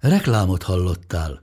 [0.00, 1.42] Reklámot hallottál.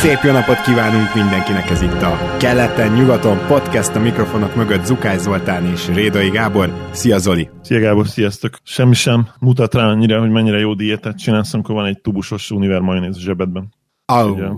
[0.00, 5.66] Szép jó napot kívánunk mindenkinek, ez itt a Keleten-nyugaton podcast, a mikrofonok mögött Zukály Zoltán
[5.66, 6.88] és Rédai Gábor.
[6.90, 7.50] Szia Zoli!
[7.62, 8.58] Szia Gábor, sziasztok!
[8.62, 12.80] Semmi sem mutat rá annyira, hogy mennyire jó diétát csinálsz, amikor van egy tubusos univer
[12.80, 13.74] majonéz zsebedben.
[14.12, 14.30] Oh.
[14.30, 14.48] Ugye?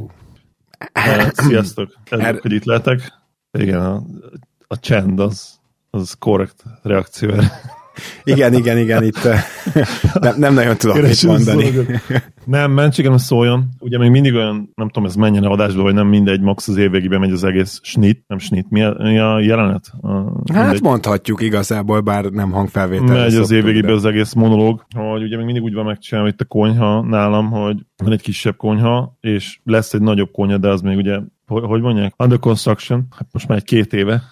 [1.32, 1.92] Sziasztok!
[2.10, 3.12] Örülök, Er- hogy itt lehetek.
[3.58, 4.02] Igen, a,
[4.66, 7.50] a csend az, az korrekt reakció erre.
[8.24, 9.40] Igen, igen, igen, itt eh,
[10.20, 11.64] nem, nem nagyon tudok mit mondani.
[11.64, 12.00] szolgat.
[12.44, 13.68] Nem, mentségem szóljon.
[13.78, 17.20] Ugye még mindig olyan, nem tudom, ez menjen adásba, vagy nem mindegy, max az évvégében
[17.20, 18.70] megy az egész snit, nem snit.
[18.70, 19.92] Mi a, mi a jelenet?
[20.00, 20.08] A,
[20.52, 20.82] Hát mindegy.
[20.82, 23.04] mondhatjuk igazából, bár nem hangfelvétel.
[23.16, 26.44] megy az évvégében az egész monológ, hogy ugye még mindig úgy van megcsinálva itt a
[26.44, 30.96] konyha nálam, hogy van egy kisebb konyha, és lesz egy nagyobb konyha, de az még
[30.96, 34.22] ugye, hogy, hogy mondják, under construction, hát most már egy két éve,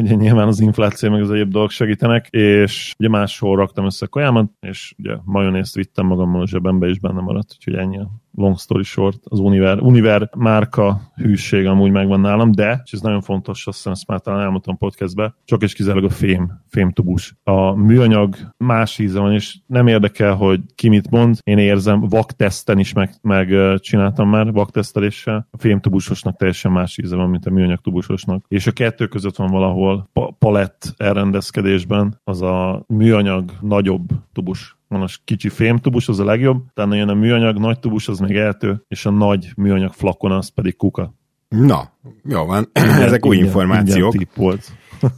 [0.00, 4.08] ugye nyilván az infláció meg az egyéb dolgok segítenek, és ugye máshol raktam össze a
[4.08, 7.98] kajámat, és ugye majonézt vittem magammal a zsebembe, és benne maradt, úgyhogy ennyi
[8.34, 13.20] long story short, az Univer, Univer márka hűség amúgy megvan nálam, de, és ez nagyon
[13.20, 17.36] fontos, azt hiszem ezt már talán elmondtam podcastbe, csak és kizárólag a fém, fémtubus.
[17.42, 22.78] A műanyag más íze van, és nem érdekel, hogy ki mit mond, én érzem, vakteszten
[22.78, 27.50] is meg, meg ö, csináltam már, vakteszteléssel, a fémtubusosnak teljesen más íze van, mint a
[27.50, 28.44] műanyag tubusosnak.
[28.48, 35.08] És a kettő között van valahol pa- palett elrendezkedésben, az a műanyag nagyobb tubus a
[35.24, 39.06] kicsi fémtubus, az a legjobb, utána jön a műanyag nagy tubus, az még eltő, és
[39.06, 41.14] a nagy műanyag flakon, az pedig kuka.
[41.48, 41.90] Na,
[42.24, 42.68] jó van,
[43.06, 44.14] ezek új Ingyen- információk.
[44.14, 44.28] ingyen.
[44.38, 44.70] É-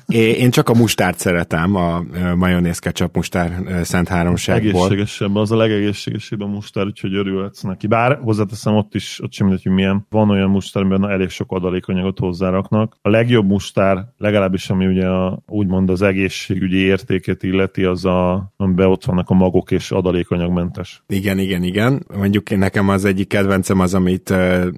[0.07, 2.03] Én csak a mustárt szeretem, a
[2.37, 4.71] majonéz ketchup mustár szent háromságból.
[4.71, 7.87] Egészségesebb, az a legegészségesebb a mustár, úgyhogy örülhetsz neki.
[7.87, 10.07] Bár hozzáteszem, ott is, ott sem mindegy, hogy milyen.
[10.11, 12.97] Van olyan mustár, amiben elég sok adalékanyagot hozzáraknak.
[13.03, 18.87] A legjobb mustár, legalábbis ami ugye a, úgymond az egészségügyi értéket illeti, az a, amiben
[18.87, 21.03] ott vannak a magok és adalékanyagmentes.
[21.09, 22.07] Igen, igen, igen.
[22.17, 24.35] Mondjuk nekem az egyik kedvencem az, amit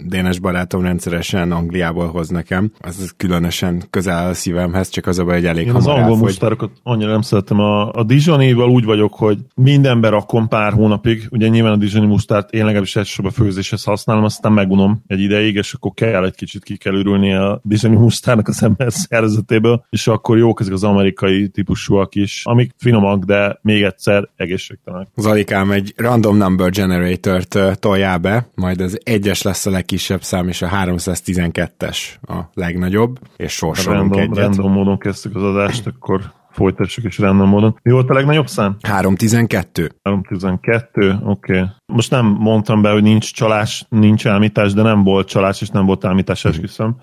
[0.07, 2.73] Dénes barátom rendszeresen Angliából hoz nekem.
[2.81, 6.71] Az különösen közel a szívemhez, csak az a baj, hogy elég Én az angol mustárokat
[6.83, 7.59] annyira nem szeretem.
[7.61, 11.27] A, a Dijonival úgy vagyok, hogy mindenben rakom pár hónapig.
[11.31, 15.55] Ugye nyilván a Dijoni mustárt én legalábbis elsősorban a főzéshez használom, aztán megunom egy ideig,
[15.55, 20.07] és akkor kell egy kicsit ki kell ürülni a Dijoni mustárnak az ember szervezetéből, és
[20.07, 25.09] akkor jók ezek az amerikai típusúak is, amik finomak, de még egyszer egészségtelenek.
[25.17, 30.63] Zalikám egy random number generator-t toljál be, majd az egyes lesz a legkisebb szám, és
[30.63, 34.57] a 312-es a legnagyobb, és sorsolunk Random, egyet.
[34.57, 37.79] random módon kezdtük az adást, akkor folytassuk is random módon.
[37.83, 38.77] Mi volt a legnagyobb szám?
[38.83, 39.91] 312.
[40.03, 41.59] 312, oké.
[41.59, 41.69] Okay.
[41.87, 45.87] Most nem mondtam be, hogy nincs csalás, nincs elmítás, de nem volt csalás, és nem
[45.87, 46.97] volt elmítás, esküszöm.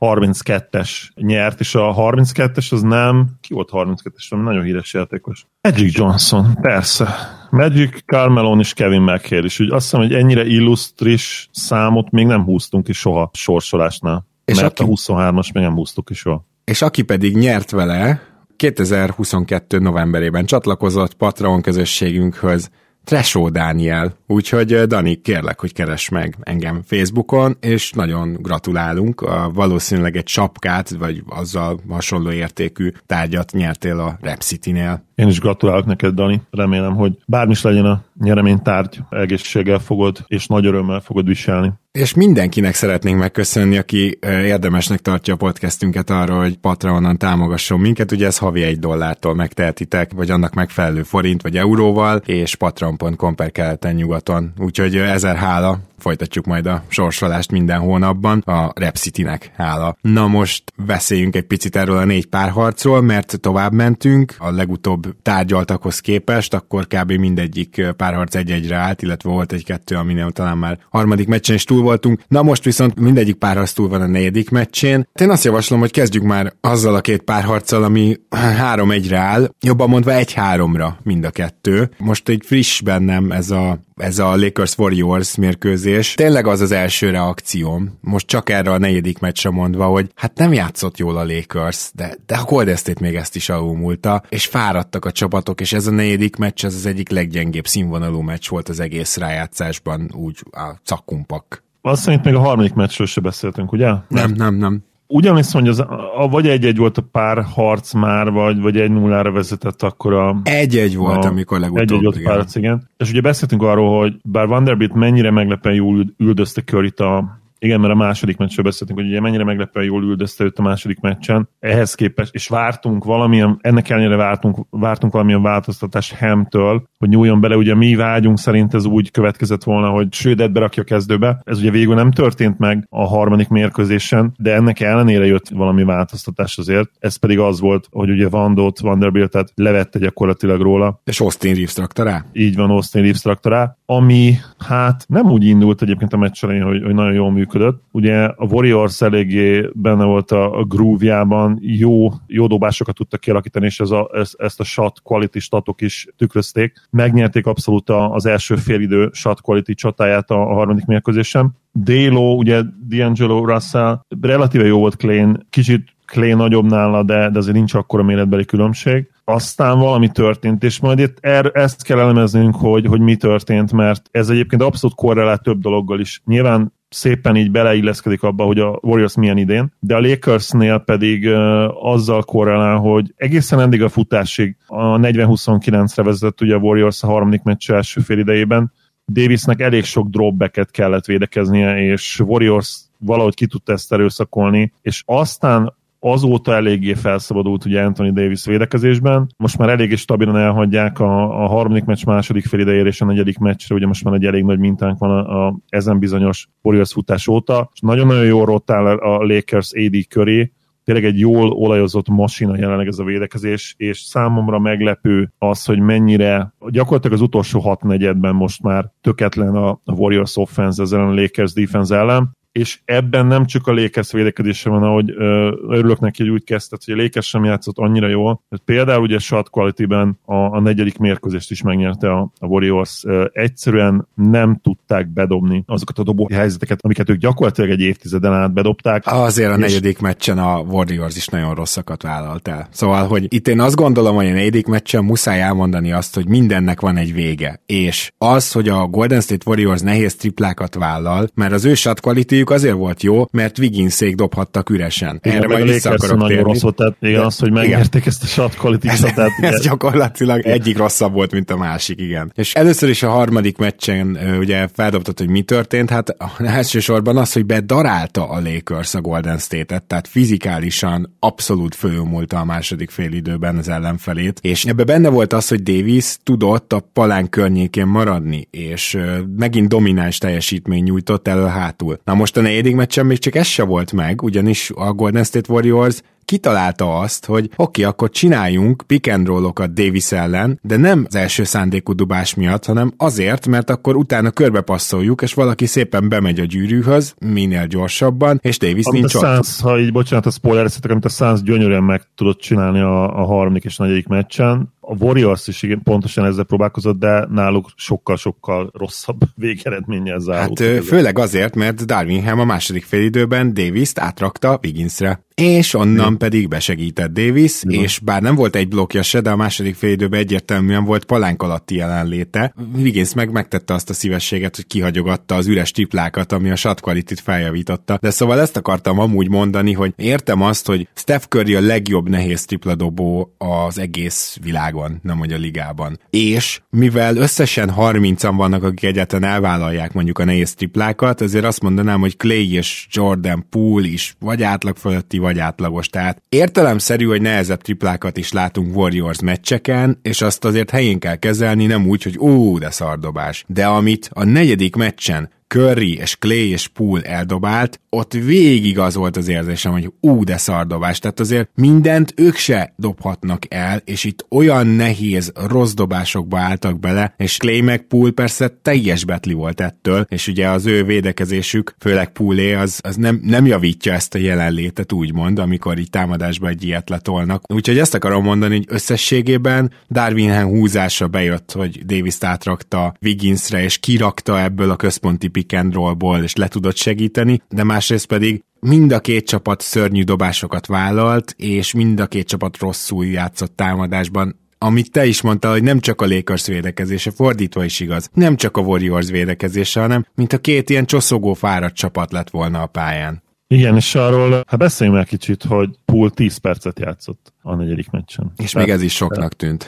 [0.00, 5.46] 32-es nyert, és a 32-es az nem, ki volt 32-es, nem nagyon híres játékos.
[5.60, 7.08] Magic Johnson, persze.
[7.50, 9.60] Magic, Carmelon és Kevin McHale is.
[9.60, 14.26] Úgy azt hiszem, hogy ennyire illusztris számot még nem húztunk ki soha sorsolásnál.
[14.44, 16.46] És mert aki- a 23-as még nem húztuk ki soha.
[16.68, 18.22] És aki pedig nyert vele,
[18.56, 19.78] 2022.
[19.78, 22.70] novemberében csatlakozott Patreon közösségünkhöz,
[23.04, 24.16] Tresó Dániel.
[24.26, 29.20] Úgyhogy Dani, kérlek, hogy keres meg engem Facebookon, és nagyon gratulálunk.
[29.52, 35.07] Valószínűleg egy sapkát, vagy azzal hasonló értékű tárgyat nyertél a Rep City-nél.
[35.18, 36.42] Én is gratulálok neked, Dani.
[36.50, 41.72] Remélem, hogy bármi is legyen a nyereménytárgy, egészséggel fogod, és nagy örömmel fogod viselni.
[41.92, 48.12] És mindenkinek szeretnénk megköszönni, aki ö, érdemesnek tartja a podcastünket arra, hogy Patreonon támogasson minket.
[48.12, 53.52] Ugye ez havi egy dollártól megtehetitek, vagy annak megfelelő forint vagy euróval, és patreon.com per
[53.52, 54.52] keleten nyugaton.
[54.58, 59.96] Úgyhogy ö, ezer hála folytatjuk majd a sorsolást minden hónapban, a Rep City-nek hála.
[60.00, 66.00] Na most beszéljünk egy picit erről a négy párharcról, mert tovább mentünk, a legutóbb tárgyaltakhoz
[66.00, 67.12] képest, akkor kb.
[67.12, 72.20] mindegyik párharc egy-egyre állt, illetve volt egy-kettő, aminél talán már harmadik meccsen is túl voltunk.
[72.28, 75.08] Na most viszont mindegyik párharc túl van a negyedik meccsén.
[75.20, 79.88] Én azt javaslom, hogy kezdjük már azzal a két párharccal, ami három egyre áll, jobban
[79.88, 81.90] mondva egy háromra mind a kettő.
[81.98, 86.14] Most egy friss bennem ez a ez a Lakers Warriors mérkőzés.
[86.14, 90.52] Tényleg az az első reakcióm, most csak erre a negyedik meccsre mondva, hogy hát nem
[90.52, 95.04] játszott jól a Lakers, de, de a Golden State még ezt is alulmúlta, és fáradtak
[95.04, 98.80] a csapatok, és ez a negyedik meccs az az egyik leggyengébb színvonalú meccs volt az
[98.80, 101.64] egész rájátszásban, úgy a cakumpak.
[101.80, 103.92] Azt szerint még a harmadik meccsről se beszéltünk, ugye?
[104.08, 104.82] Nem, nem, nem
[105.26, 105.80] emlékszem, hogy az,
[106.16, 110.40] a, vagy egy-egy volt a pár harc már, vagy, vagy egy nullára vezetett akkor a...
[110.42, 111.82] Egy-egy volt, a, amikor legutóbb.
[111.82, 112.90] Egy-egy volt pár igen.
[112.96, 117.92] És ugye beszéltünk arról, hogy bár Vanderbilt mennyire meglepően jól üldözte curry a igen, mert
[117.92, 121.48] a második meccsről beszéltünk, hogy ugye mennyire meglepően jól üldözte őt a második meccsen.
[121.58, 127.56] Ehhez képest, és vártunk valamilyen, ennek ellenére vártunk, vártunk valamilyen változtatást Hemtől, hogy nyúljon bele.
[127.56, 131.40] Ugye mi vágyunk szerint ez úgy következett volna, hogy Södet berakja a kezdőbe.
[131.44, 136.58] Ez ugye végül nem történt meg a harmadik mérkőzésen, de ennek ellenére jött valami változtatás
[136.58, 136.90] azért.
[136.98, 141.00] Ez pedig az volt, hogy ugye Vandot, Vanderbiltet levette gyakorlatilag róla.
[141.04, 142.24] És Austin Reeves traktorá?
[142.32, 146.82] Így van, Austin Reeves traktorá, ami hát nem úgy indult egyébként a meccs elején, hogy,
[146.82, 147.82] hogy nagyon jól működött.
[147.90, 153.80] Ugye a Warriors eléggé benne volt a, a groove-jában, jó, jó dobásokat tudtak kialakítani, és
[153.80, 156.72] ez a, ez, ezt a shot quality statok is tükrözték.
[156.90, 161.56] Megnyerték abszolút az első félidő shot quality csatáját a, a harmadik mérkőzésen.
[161.72, 167.56] Délo, ugye D'Angelo Russell, relatíve jó volt Klein, kicsit Clay nagyobb nála, de, de azért
[167.56, 169.10] nincs akkora méretbeli különbség.
[169.24, 174.08] Aztán valami történt, és majd itt er, ezt kell elemeznünk, hogy, hogy mi történt, mert
[174.10, 176.22] ez egyébként abszolút korrelál több dologgal is.
[176.24, 181.86] Nyilván szépen így beleilleszkedik abba, hogy a Warriors milyen idén, de a Lakersnél pedig uh,
[181.92, 187.42] azzal korrelál, hogy egészen eddig a futásig a 40-29-re vezetett ugye a Warriors a harmadik
[187.42, 188.72] meccs első fél idejében,
[189.12, 195.74] Davisnek elég sok dropbacket kellett védekeznie, és Warriors valahogy ki tudta ezt erőszakolni, és aztán
[196.00, 199.26] azóta eléggé felszabadult ugye Anthony Davis védekezésben.
[199.36, 203.38] Most már eléggé stabilan elhagyják a, a harmadik meccs második fél idejére és a negyedik
[203.38, 207.28] meccsre, ugye most már egy elég nagy mintánk van a, a ezen bizonyos Warriors futás
[207.28, 210.52] óta, és nagyon-nagyon jól rottál a Lakers AD köré,
[210.88, 216.54] tényleg egy jól olajozott masina jelenleg ez a védekezés, és számomra meglepő az, hogy mennyire
[216.68, 221.96] gyakorlatilag az utolsó hat negyedben most már töketlen a Warriors offense ezzel a Lakers defense
[221.96, 226.44] ellen, és ebben nem csak a Lakers védekezése van, ahogy ö, örülök neki, hogy úgy
[226.44, 228.42] kezdett, hogy a Lakers sem játszott annyira jól.
[228.48, 233.04] Tehát például ugye shot quality-ben a, a negyedik mérkőzést is megnyerte a, a Warriors.
[233.04, 238.52] Ö, egyszerűen nem tudták bedobni azokat a dobó helyzeteket, amiket ők gyakorlatilag egy évtizeden át
[238.52, 239.02] bedobták.
[239.06, 239.60] Azért a és...
[239.60, 242.68] negyedik meccsen a Warriors is nagyon rosszakat vállalt el.
[242.70, 246.80] Szóval, hogy itt én azt gondolom, hogy a negyedik meccsen muszáj elmondani azt, hogy mindennek
[246.80, 247.60] van egy vége.
[247.66, 252.42] És az, hogy a Golden State Warriors nehéz triplákat vállal, mert az ő shot quality
[252.48, 255.20] mondjuk azért volt jó, mert Wigginszék dobhattak üresen.
[255.22, 258.26] Igen, Erre majd vissza akarok nagyon rossz volt, tehát igen, az, hogy megnyerték ezt a
[258.26, 260.52] shot quality ez, tehát, ez gyakorlatilag igen.
[260.52, 262.32] egyik rosszabb volt, mint a másik, igen.
[262.34, 267.46] És először is a harmadik meccsen ugye feldobtad, hogy mi történt, hát elsősorban az, hogy
[267.46, 273.68] bedarálta a Lakers a Golden State-et, tehát fizikálisan abszolút fölülmúlta a második fél időben az
[273.68, 278.98] ellenfelét, és ebbe benne volt az, hogy Davis tudott a palán környékén maradni, és
[279.36, 282.00] megint domináns teljesítmény nyújtott elő hátul.
[282.04, 285.52] Na most a negyedik meccsen még csak ez se volt meg, ugyanis a Golden State
[285.52, 291.04] Warriors kitalálta azt, hogy oké, okay, akkor csináljunk pick and rollokat Davis ellen, de nem
[291.06, 296.08] az első szándékú dubás miatt, hanem azért, mert akkor utána körbe passzoljuk, és valaki szépen
[296.08, 300.30] bemegy a gyűrűhöz, minél gyorsabban, és Davis amit nincs a Suns, ha így bocsánat, a
[300.30, 304.94] spoiler amit a Suns gyönyörűen meg tudott csinálni a, a harmadik és negyedik meccsen, a
[304.98, 310.58] Warriors is igen, pontosan ezzel próbálkozott, de náluk sokkal-sokkal rosszabb végeredménnyel zárult.
[310.58, 316.16] Hát főleg azért, mert Darwinham a második félidőben Davis-t átrakta Wigginsre és onnan Igen.
[316.16, 317.82] pedig besegített Davis, Igen.
[317.82, 321.42] és bár nem volt egy blokkja se, de a második fél időben egyértelműen volt palánk
[321.42, 322.54] alatti jelenléte.
[322.74, 327.14] Wiggins meg megtette azt a szívességet, hogy kihagyogatta az üres triplákat, ami a shot quality
[327.22, 327.98] feljavította.
[328.00, 332.44] De szóval ezt akartam amúgy mondani, hogy értem azt, hogy Steph Curry a legjobb nehéz
[332.44, 336.00] tripladobó az egész világon, nem hogy a ligában.
[336.10, 342.00] És mivel összesen 30-an vannak, akik egyáltalán elvállalják mondjuk a nehéz triplákat, ezért azt mondanám,
[342.00, 345.88] hogy Clay és Jordan Poole is vagy átlag fölötti, vagy átlagos.
[345.88, 351.66] Tehát értelemszerű, hogy nehezebb triplákat is látunk Warriors meccseken, és azt azért helyén kell kezelni,
[351.66, 353.44] nem úgy, hogy ú, de szardobás.
[353.46, 359.16] De amit a negyedik meccsen Curry és Clay és Poole eldobált, ott végig az volt
[359.16, 360.98] az érzésem, hogy ú, de szardobás.
[360.98, 367.14] Tehát azért mindent ők se dobhatnak el, és itt olyan nehéz, rossz dobásokba álltak bele,
[367.16, 372.12] és Clay meg Poole persze teljes betli volt ettől, és ugye az ő védekezésük, főleg
[372.12, 376.88] Poolé, az, az nem, nem javítja ezt a jelenlétet, úgymond, amikor így támadásba egy ilyet
[376.88, 377.52] letolnak.
[377.52, 384.40] Úgyhogy ezt akarom mondani, hogy összességében Darwinhen húzása bejött, hogy Davis átrakta Wigginsre, és kirakta
[384.40, 389.00] ebből a központi pick and rollból, és le tudott segíteni, de másrészt pedig mind a
[389.00, 395.06] két csapat szörnyű dobásokat vállalt, és mind a két csapat rosszul játszott támadásban amit te
[395.06, 398.10] is mondtál, hogy nem csak a Lakers védekezése, fordítva is igaz.
[398.12, 402.62] Nem csak a Warriors védekezése, hanem mint a két ilyen csoszogó fáradt csapat lett volna
[402.62, 403.22] a pályán.
[403.46, 408.32] Igen, és arról, hát beszéljünk már kicsit, hogy Pool 10 percet játszott a negyedik meccsen.
[408.36, 409.66] És Tehát, még ez is soknak tűnt.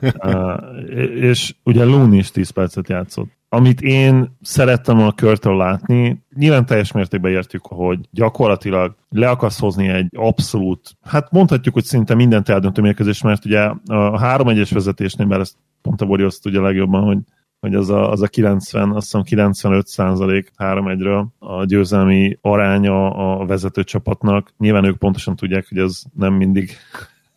[1.30, 3.35] és ugye Looney is 10 percet játszott.
[3.48, 9.88] Amit én szerettem a körtől látni, nyilván teljes mértékben értjük, hogy gyakorlatilag le akarsz hozni
[9.88, 15.40] egy abszolút, hát mondhatjuk, hogy szinte mindent eldöntő mérkőzés, mert ugye a 3-1-es vezetésnél, mert
[15.40, 17.18] ezt pont a Warriors tudja legjobban, hogy
[17.60, 23.46] hogy az a, az a 90, azt hiszem 95 százalék 3-1-ről a győzelmi aránya a
[23.46, 24.52] vezető csapatnak.
[24.58, 26.70] Nyilván ők pontosan tudják, hogy ez nem mindig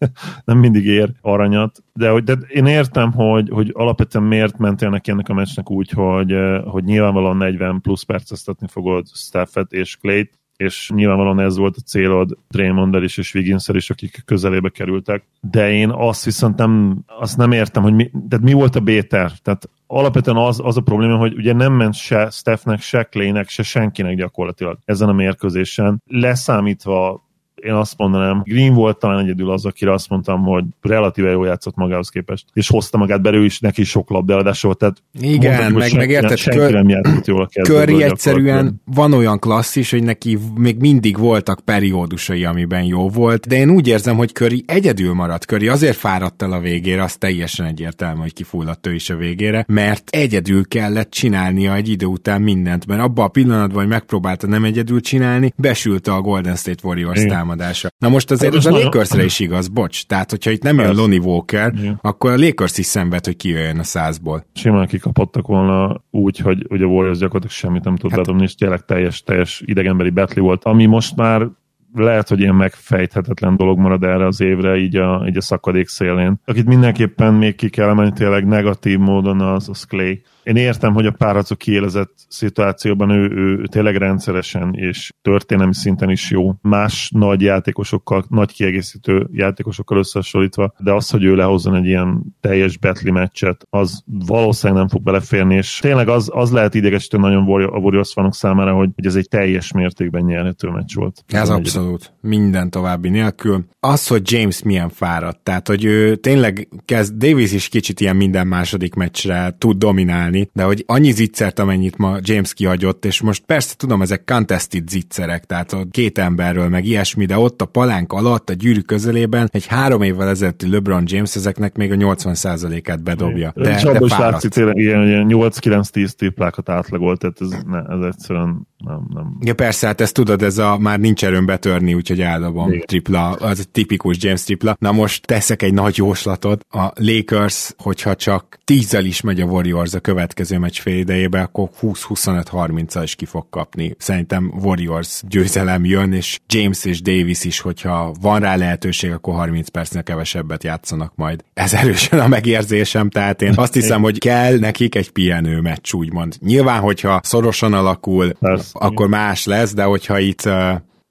[0.45, 5.11] nem mindig ér aranyat, de, hogy, de én értem, hogy, hogy alapvetően miért mentél neki
[5.11, 10.91] ennek a meccsnek úgy, hogy, hogy nyilvánvalóan 40 plusz perceztetni fogod Staffet és Clayt, és
[10.95, 15.23] nyilvánvalóan ez volt a célod draymond is és wiggins is, akik közelébe kerültek.
[15.41, 19.31] De én azt viszont nem, azt nem értem, hogy mi, tehát mi volt a béter?
[19.41, 23.63] Tehát alapvetően az, az a probléma, hogy ugye nem ment se Stephnek, se Claynek, se
[23.63, 27.28] senkinek gyakorlatilag ezen a mérkőzésen, leszámítva
[27.61, 31.75] én azt mondanám, Green volt talán egyedül az, akire azt mondtam, hogy relatíve jól játszott
[31.75, 35.93] magához képest, és hozta magát belül is, neki sok labdaadás volt, tehát igen, mondom, meg,
[35.95, 40.37] meg érted, senki kör, nem játszott jól a Curry egyszerűen van olyan klasszis, hogy neki
[40.55, 45.43] még mindig voltak periódusai, amiben jó volt, de én úgy érzem, hogy Curry egyedül maradt.
[45.43, 49.65] Curry azért fáradt el a végére, az teljesen egyértelmű, hogy kifulladt ő is a végére,
[49.67, 54.63] mert egyedül kellett csinálnia egy idő után mindent, mert abban a pillanatban, hogy megpróbálta nem
[54.63, 57.89] egyedül csinálni, besülte a Golden State Warriors Igen támadása.
[57.97, 60.05] Na most azért ez a Lakersre is igaz, bocs.
[60.05, 61.99] Tehát, hogyha itt nem jön Lonnie Walker, Igen.
[62.01, 64.45] akkor a Lakers is szenved, hogy kijöjjön a százból.
[64.53, 68.55] Simán kikapottak volna úgy, hogy, hogy a Warriors gyakorlatilag semmit nem tud hát, bedobni, és
[68.55, 71.47] tényleg teljes, teljes idegenbeli betli volt, ami most már
[71.93, 76.39] lehet, hogy ilyen megfejthetetlen dolog marad erre az évre, így a, így a szakadék szélén.
[76.45, 81.05] Akit mindenképpen még ki kell emelni tényleg negatív módon az, az Clay én értem, hogy
[81.05, 86.53] a párharcok kiélezett szituációban ő, ő tényleg rendszeresen és történelmi szinten is jó.
[86.61, 92.77] Más nagy játékosokkal, nagy kiegészítő játékosokkal összehasonlítva, de az, hogy ő lehozzon egy ilyen teljes
[92.77, 97.77] betli meccset, az valószínűleg nem fog beleférni, és tényleg az, az lehet idegesítő nagyon a
[97.77, 101.23] Warriors fanok számára, hogy, hogy ez egy teljes mértékben nyerhető meccs volt.
[101.27, 102.13] Ez abszolút.
[102.21, 103.65] Minden további nélkül.
[103.79, 108.47] Az, hogy James milyen fáradt, tehát, hogy ő tényleg kezd, Davis is kicsit ilyen minden
[108.47, 113.43] második meccsre tud dominálni, csinálni, de hogy annyi zicsert, amennyit ma James kihagyott, és most
[113.45, 118.13] persze tudom, ezek contested zicserek, tehát a két emberről, meg ilyesmi, de ott a palánk
[118.13, 123.51] alatt, a gyűrű közelében egy három évvel ezelőtti LeBron James ezeknek még a 80%-át bedobja.
[123.55, 128.67] De, de is látszik tényleg ilyen, ilyen 8-9-10 triplákat átlagolt, tehát ez, ne, ez egyszerűen
[128.85, 129.37] nem, nem.
[129.39, 132.85] Ja persze, hát ezt tudod, ez a már nincs erőm betörni, úgyhogy eldobom Igen.
[132.85, 134.75] tripla, az tipikus James tripla.
[134.79, 139.93] Na most teszek egy nagy jóslatot, a Lakers, hogyha csak tízzel is megy a Warriors
[139.93, 143.95] a következő meccs fél idejébe, akkor 20-25-30-al is ki fog kapni.
[143.97, 149.69] Szerintem Warriors győzelem jön, és James és Davis is, hogyha van rá lehetőség, akkor 30
[149.69, 151.43] percnél kevesebbet játszanak majd.
[151.53, 156.35] Ez erősen a megérzésem, tehát én azt hiszem, hogy kell nekik egy pihenő meccs, úgymond.
[156.39, 160.47] Nyilván, hogyha szorosan alakul, Persze akkor más lesz, de hogyha itt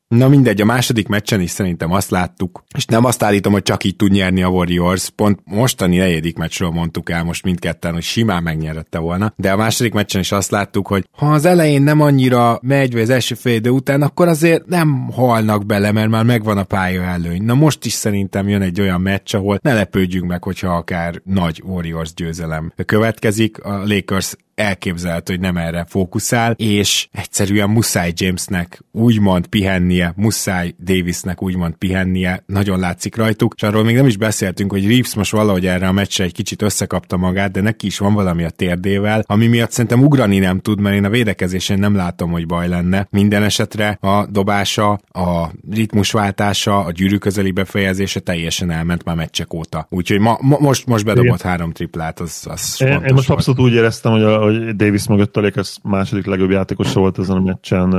[0.08, 3.84] Na mindegy, a második meccsen is szerintem azt láttuk, és nem azt állítom, hogy csak
[3.84, 8.42] így tud nyerni a Warriors, pont mostani negyedik meccsről mondtuk el most mindketten, hogy simán
[8.42, 12.58] megnyerette volna, de a második meccsen is azt láttuk, hogy ha az elején nem annyira
[12.62, 16.58] megy, vagy az első fél idő után, akkor azért nem halnak bele, mert már megvan
[16.58, 17.42] a pálya előny.
[17.42, 21.62] Na most is szerintem jön egy olyan meccs, ahol ne lepődjünk meg, hogyha akár nagy
[21.64, 29.46] Warriors győzelem következik, a Lakers elképzelhető, hogy nem erre fókuszál, és egyszerűen muszáj Jamesnek úgymond
[29.46, 34.86] pihennie, muszáj Davisnek úgymond pihennie, nagyon látszik rajtuk, és arról még nem is beszéltünk, hogy
[34.86, 38.44] Reeves most valahogy erre a meccsre egy kicsit összekapta magát, de neki is van valami
[38.44, 42.46] a térdével, ami miatt szerintem ugrani nem tud, mert én a védekezésén nem látom, hogy
[42.46, 43.06] baj lenne.
[43.10, 49.86] Minden esetre a dobása, a ritmusváltása, a gyűrű közeli befejezése teljesen elment már meccsek óta.
[49.90, 51.50] Úgyhogy ma, ma most, most bedobott Igen.
[51.50, 55.36] három triplát, az, az én, én most abszolút úgy éreztem, hogy a, hogy Davis mögött
[55.36, 57.90] a Lakers második legjobb játékosa volt ezen a meccsen,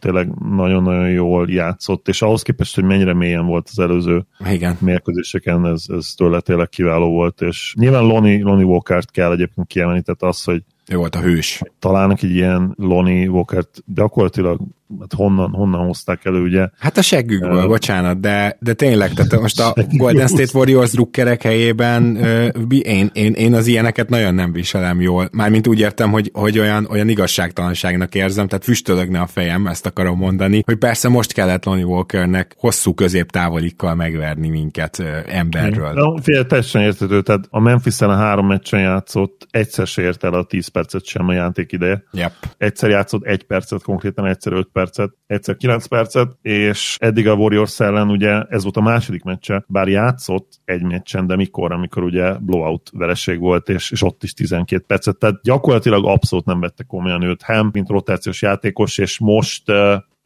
[0.00, 4.76] tényleg nagyon-nagyon jól játszott, és ahhoz képest, hogy mennyire mélyen volt az előző Igen.
[4.80, 10.02] mérkőzéseken, ez, ez tőle tényleg kiváló volt, és nyilván Lonnie, Lonnie Walker-t kell egyébként kiemelni,
[10.02, 11.62] tehát az, hogy ő volt a hős.
[11.78, 14.60] Találnak egy ilyen Lonnie Walker-t, gyakorlatilag
[15.00, 16.68] hát honnan, honnan hozták elő, ugye?
[16.78, 21.42] Hát a seggükből, uh, bocsánat, de, de tényleg, tehát most a Golden State Warriors drukkerek
[21.42, 25.28] helyében uh, én, én, én, az ilyeneket nagyon nem viselem jól.
[25.32, 30.18] Mármint úgy értem, hogy, hogy olyan, olyan igazságtalanságnak érzem, tehát füstölögne a fejem, ezt akarom
[30.18, 35.92] mondani, hogy persze most kellett Lonnie Walkernek hosszú középtávolikkal megverni minket uh, emberről.
[35.92, 40.34] Na, fél, teljesen értető, tehát a memphis a három meccsen játszott, egyszer se ért el
[40.34, 42.02] a 10 percet sem a játék ideje.
[42.12, 42.32] Yep.
[42.58, 47.80] Egyszer játszott egy percet, konkrétan egyszer öt percet, egyszer 9 percet, és eddig a Warriors
[47.80, 52.32] ellen ugye ez volt a második meccse, bár játszott egy meccsen, de mikor, amikor ugye
[52.38, 57.22] blowout vereség volt, és, és ott is 12 percet, tehát gyakorlatilag abszolút nem vette komolyan
[57.22, 59.62] őt Hem, mint rotációs játékos, és most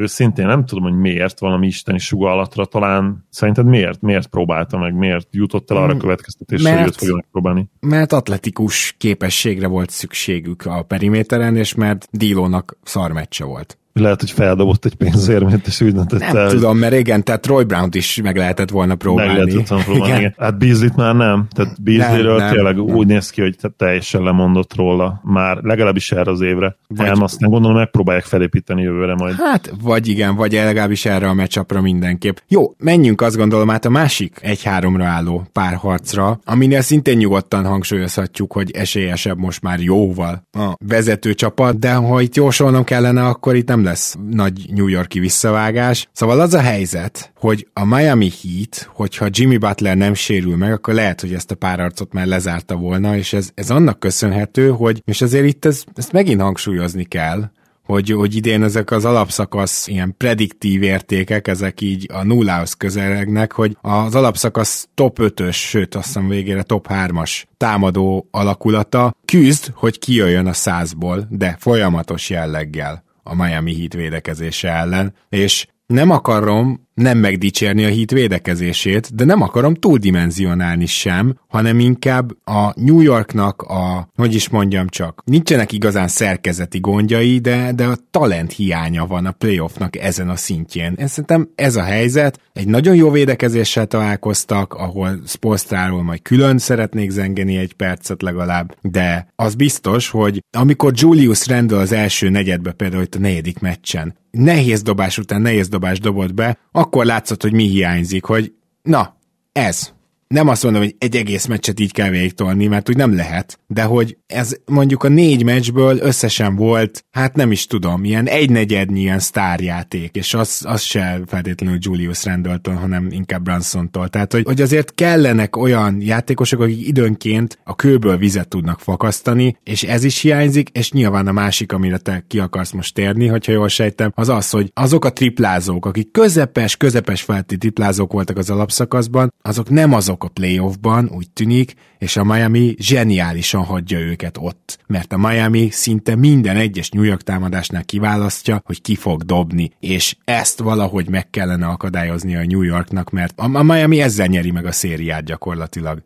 [0.01, 4.01] őszintén nem tudom, hogy miért valami isteni sugallatra, talán szerinted miért?
[4.01, 4.95] Miért próbálta meg?
[4.95, 7.69] Miért jutott el arra mm, következtetésre, hogy őt fogja megpróbálni?
[7.81, 14.85] Mert atletikus képességre volt szükségük a periméteren, és mert Dílónak szarmecse volt lehet, hogy feldobott
[14.85, 18.71] egy pénzérmét, és úgy döntött Nem tudom, mert igen, tehát Roy Brown-t is meg lehetett
[18.71, 19.33] volna próbálni.
[19.33, 20.19] Meg lehetett volna próbálni, igen.
[20.19, 20.35] igen.
[20.39, 21.47] Hát Beasley-t már nem.
[21.51, 22.85] Tehát Beasley-ről nem, tényleg nem.
[22.85, 25.21] úgy néz ki, hogy teljesen lemondott róla.
[25.25, 26.77] Már legalábbis erre az évre.
[26.89, 27.07] Vagy...
[27.07, 29.35] Nem, aztán gondolom megpróbálják felépíteni jövőre majd.
[29.39, 32.37] Hát, vagy igen, vagy legalábbis erre a meccsapra mindenképp.
[32.49, 38.71] Jó, menjünk azt gondolom át a másik egy-háromra álló párharcra, aminél szintén nyugodtan hangsúlyozhatjuk, hogy
[38.71, 43.80] esélyesebb most már jóval a vezető csapat, de ha itt jósolnom kellene, akkor itt nem
[43.81, 46.09] nem lesz nagy New Yorki visszavágás.
[46.13, 50.95] Szóval az a helyzet, hogy a Miami Heat, hogyha Jimmy Butler nem sérül meg, akkor
[50.95, 55.23] lehet, hogy ezt a párarcot már lezárta volna, és ez, ez annak köszönhető, hogy, és
[55.23, 57.51] azért itt ez, ezt megint hangsúlyozni kell,
[57.85, 63.77] hogy, hogy idén ezek az alapszakasz ilyen prediktív értékek, ezek így a nullához közelegnek, hogy
[63.81, 70.47] az alapszakasz top 5-ös, sőt azt hiszem végére top 3-as támadó alakulata küzd, hogy kijöjjön
[70.47, 77.85] a százból, de folyamatos jelleggel a Miami Heat védekezése ellen, és nem akarom nem megdicsérni
[77.85, 84.35] a hit védekezését, de nem akarom túldimenzionálni sem, hanem inkább a New Yorknak a, hogy
[84.35, 89.97] is mondjam csak, nincsenek igazán szerkezeti gondjai, de, de a talent hiánya van a playoffnak
[89.97, 90.95] ezen a szintjén.
[90.99, 97.11] Én szerintem ez a helyzet, egy nagyon jó védekezéssel találkoztak, ahol Spolstráról majd külön szeretnék
[97.11, 103.03] zengeni egy percet legalább, de az biztos, hogy amikor Julius Randle az első negyedbe például
[103.03, 107.65] itt a negyedik meccsen nehéz dobás után nehéz dobás dobott be, akkor látszott, hogy mi
[107.65, 109.17] hiányzik, hogy na,
[109.53, 109.93] ez,
[110.35, 113.83] nem azt mondom, hogy egy egész meccset így kell végigtolni, mert úgy nem lehet, de
[113.83, 119.19] hogy ez mondjuk a négy meccsből összesen volt, hát nem is tudom, ilyen egynegyednyi ilyen
[119.19, 124.09] sztárjáték, és az, az se feltétlenül Julius Randleton, hanem inkább Bransontól.
[124.09, 129.83] Tehát, hogy, hogy azért kellenek olyan játékosok, akik időnként a kőből vizet tudnak fakasztani, és
[129.83, 133.69] ez is hiányzik, és nyilván a másik, amire te ki akarsz most térni, hogyha jól
[133.69, 139.33] sejtem, az az, hogy azok a triplázók, akik közepes, közepes felti triplázók voltak az alapszakaszban,
[139.43, 145.13] azok nem azok a playoffban, úgy tűnik, és a Miami zseniálisan hagyja őket ott, mert
[145.13, 150.59] a Miami szinte minden egyes New York támadásnál kiválasztja, hogy ki fog dobni, és ezt
[150.59, 155.25] valahogy meg kellene akadályozni a New Yorknak, mert a Miami ezzel nyeri meg a szériát
[155.25, 156.03] gyakorlatilag.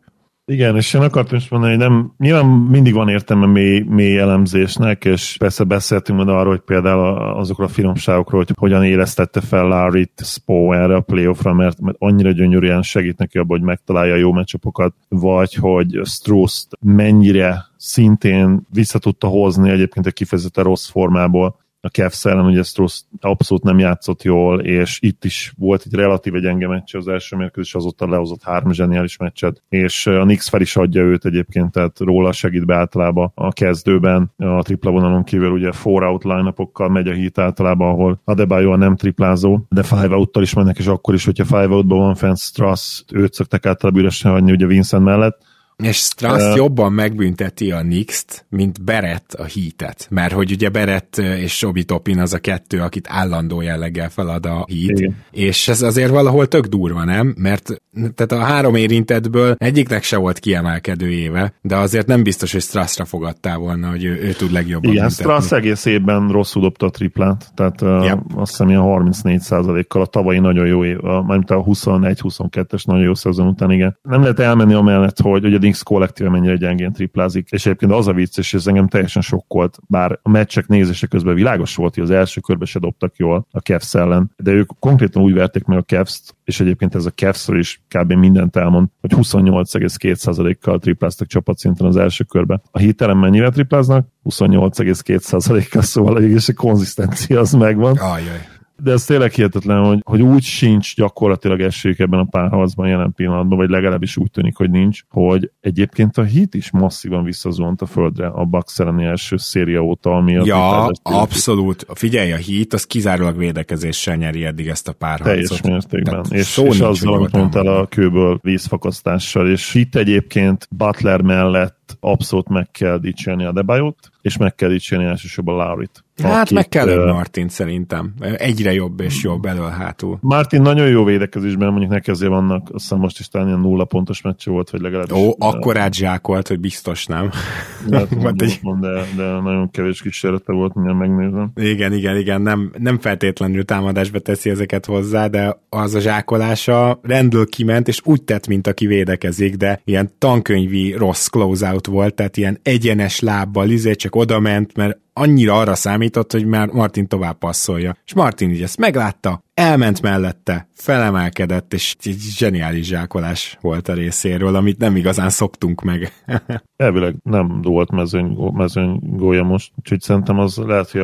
[0.47, 5.05] Igen, és én akartam is mondani, hogy nem, nyilván mindig van értelme mély, mély elemzésnek,
[5.05, 10.11] és persze beszéltünk majd arról, hogy például azokról a finomságokról, hogy hogyan élesztette fel Larry
[10.15, 14.31] Spo erre a playoffra, mert, mert annyira gyönyörűen segít neki abban, hogy megtalálja a jó
[14.31, 21.89] meccsapokat, vagy hogy Strauss mennyire szintén vissza tudta hozni egyébként egy kifejezetten rossz formából a
[21.89, 26.67] Cavs ellen, ugye Strauss abszolút nem játszott jól, és itt is volt egy relatíve gyenge
[26.67, 31.01] meccs az első mérkőzés, azóta lehozott három zseniális meccset, és a Knicks fel is adja
[31.01, 36.03] őt egyébként, tehát róla segít be általában a kezdőben, a tripla vonalon kívül ugye four
[36.03, 36.53] out line
[36.87, 41.13] megy a hit általában, ahol Adebayo nem triplázó, de five out is mennek, és akkor
[41.13, 45.37] is, hogyha five out van fent Strass, őt szoktak általában üresen hagyni ugye Vincent mellett,
[45.83, 50.07] és Strass uh, jobban megbünteti a Nix-t, mint Berett a Heat-et.
[50.09, 54.65] Mert hogy ugye Berett és Sobi Topin az a kettő, akit állandó jelleggel felad a.
[54.67, 55.15] Igen.
[55.31, 57.35] És ez azért valahol tök durva, nem?
[57.37, 57.81] Mert
[58.15, 63.05] tehát a három érintetből egyiknek se volt kiemelkedő éve, de azért nem biztos, hogy Strassra
[63.05, 65.23] fogadtál volna, hogy ő, ő tud legjobban Igen, büntetni.
[65.23, 68.19] Strass egész évben rosszul dobta a triplát, tehát yep.
[68.33, 73.03] uh, azt hiszem ilyen 34 kal a tavalyi nagyon jó év, mármint a 21-22-es nagyon
[73.03, 73.97] jó szezon után, igen.
[74.01, 78.13] Nem lehet elmenni amellett, hogy ugye Knicks kollektíve mennyire gyengén triplázik, és egyébként az a
[78.13, 82.09] vicc, és ez engem teljesen sokkolt, bár a meccsek nézése közben világos volt, hogy az
[82.09, 85.81] első körbe se dobtak jól a Cavs ellen, de ők konkrétan úgy verték meg a
[85.81, 88.13] Cavs-t, és egyébként ez a cavs is kb.
[88.13, 92.61] mindent elmond, hogy 28,2%-kal tripláztak csapatszinten az első körbe.
[92.71, 94.07] A hitelen mennyire tripláznak?
[94.29, 97.97] 28,2%-kal, szóval és a konzisztencia az megvan.
[97.97, 98.53] Ajaj
[98.85, 103.57] de ez tényleg hihetetlen, hogy, hogy úgy sincs gyakorlatilag esélyük ebben a párharcban jelen pillanatban,
[103.57, 108.27] vagy legalábbis úgy tűnik, hogy nincs, hogy egyébként a hit is masszívan visszazont a földre
[108.27, 111.85] a Bucks elleni első széria óta, ami a Ja, abszolút.
[111.93, 115.61] Figyelj, a hit az kizárólag védekezéssel nyeri eddig ezt a párharcot.
[115.61, 116.23] Teljes mértékben.
[116.23, 122.49] Tehát és, és azzal, amit mondtál a kőből vízfakasztással, és hit egyébként Butler mellett abszolút
[122.49, 126.03] meg kell dicsérni a Debajot, és meg kell dicsérni elsősorban Laurit.
[126.23, 128.13] Hát akik, meg kell uh, Martin szerintem.
[128.19, 130.17] Egyre jobb és jobb elől hátul.
[130.21, 133.85] Martin nagyon jó védekezésben, mondjuk neki azért vannak, azt hiszem most is talán ilyen nulla
[133.85, 135.17] pontos meccse volt, vagy legalábbis.
[135.17, 137.29] Ó, akkor átzsákolt, hogy biztos nem.
[137.87, 138.05] De,
[138.37, 138.59] egy...
[138.79, 141.51] de, de nagyon kevés kísérlete volt, mindjárt megnézem.
[141.55, 147.45] Igen, igen, igen, nem, nem feltétlenül támadásba teszi ezeket hozzá, de az a zsákolása rendről
[147.45, 151.27] kiment, és úgy tett, mint aki védekezik, de ilyen tankönyvi rossz
[151.75, 156.45] closeout volt, tehát ilyen egyenes lábbal, izé csak oda ment, mert annyira arra számított, hogy
[156.45, 157.95] már Martin tovább passzolja.
[158.05, 164.55] És Martin így ezt meglátta, elment mellette, felemelkedett, és egy zseniális zsákolás volt a részéről,
[164.55, 166.11] amit nem igazán szoktunk meg.
[166.75, 171.01] Elvileg nem volt mezőny, mezőny gólya most, úgyhogy szerintem az lehet, hogy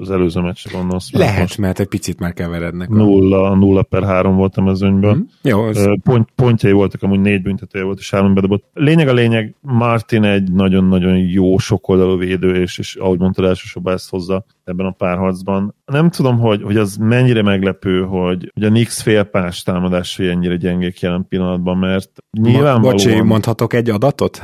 [0.00, 1.12] az előző meccs gondolsz.
[1.12, 2.88] Lehet, most mert egy picit már keverednek.
[2.88, 5.14] Nulla, nulla per három volt a mezőnyből.
[5.14, 5.88] Mm, jó, az...
[6.02, 8.64] Pont, pontjai voltak, amúgy négy büntetője volt, és három bedobott.
[8.74, 14.10] Lényeg a lényeg, Martin egy nagyon-nagyon jó sokoldalú védő, és, és ahogy mondtad, elsősorban ezt
[14.10, 15.74] hozza ebben a párharcban.
[15.84, 21.00] Nem tudom, hogy, hogy az mennyire meglepő, hogy, hogy a Nix félpás támadásai ennyire gyengék
[21.00, 22.80] jelen pillanatban, mert nyilvánvalóan...
[22.80, 24.40] Bocsi, mondhatok egy adatot?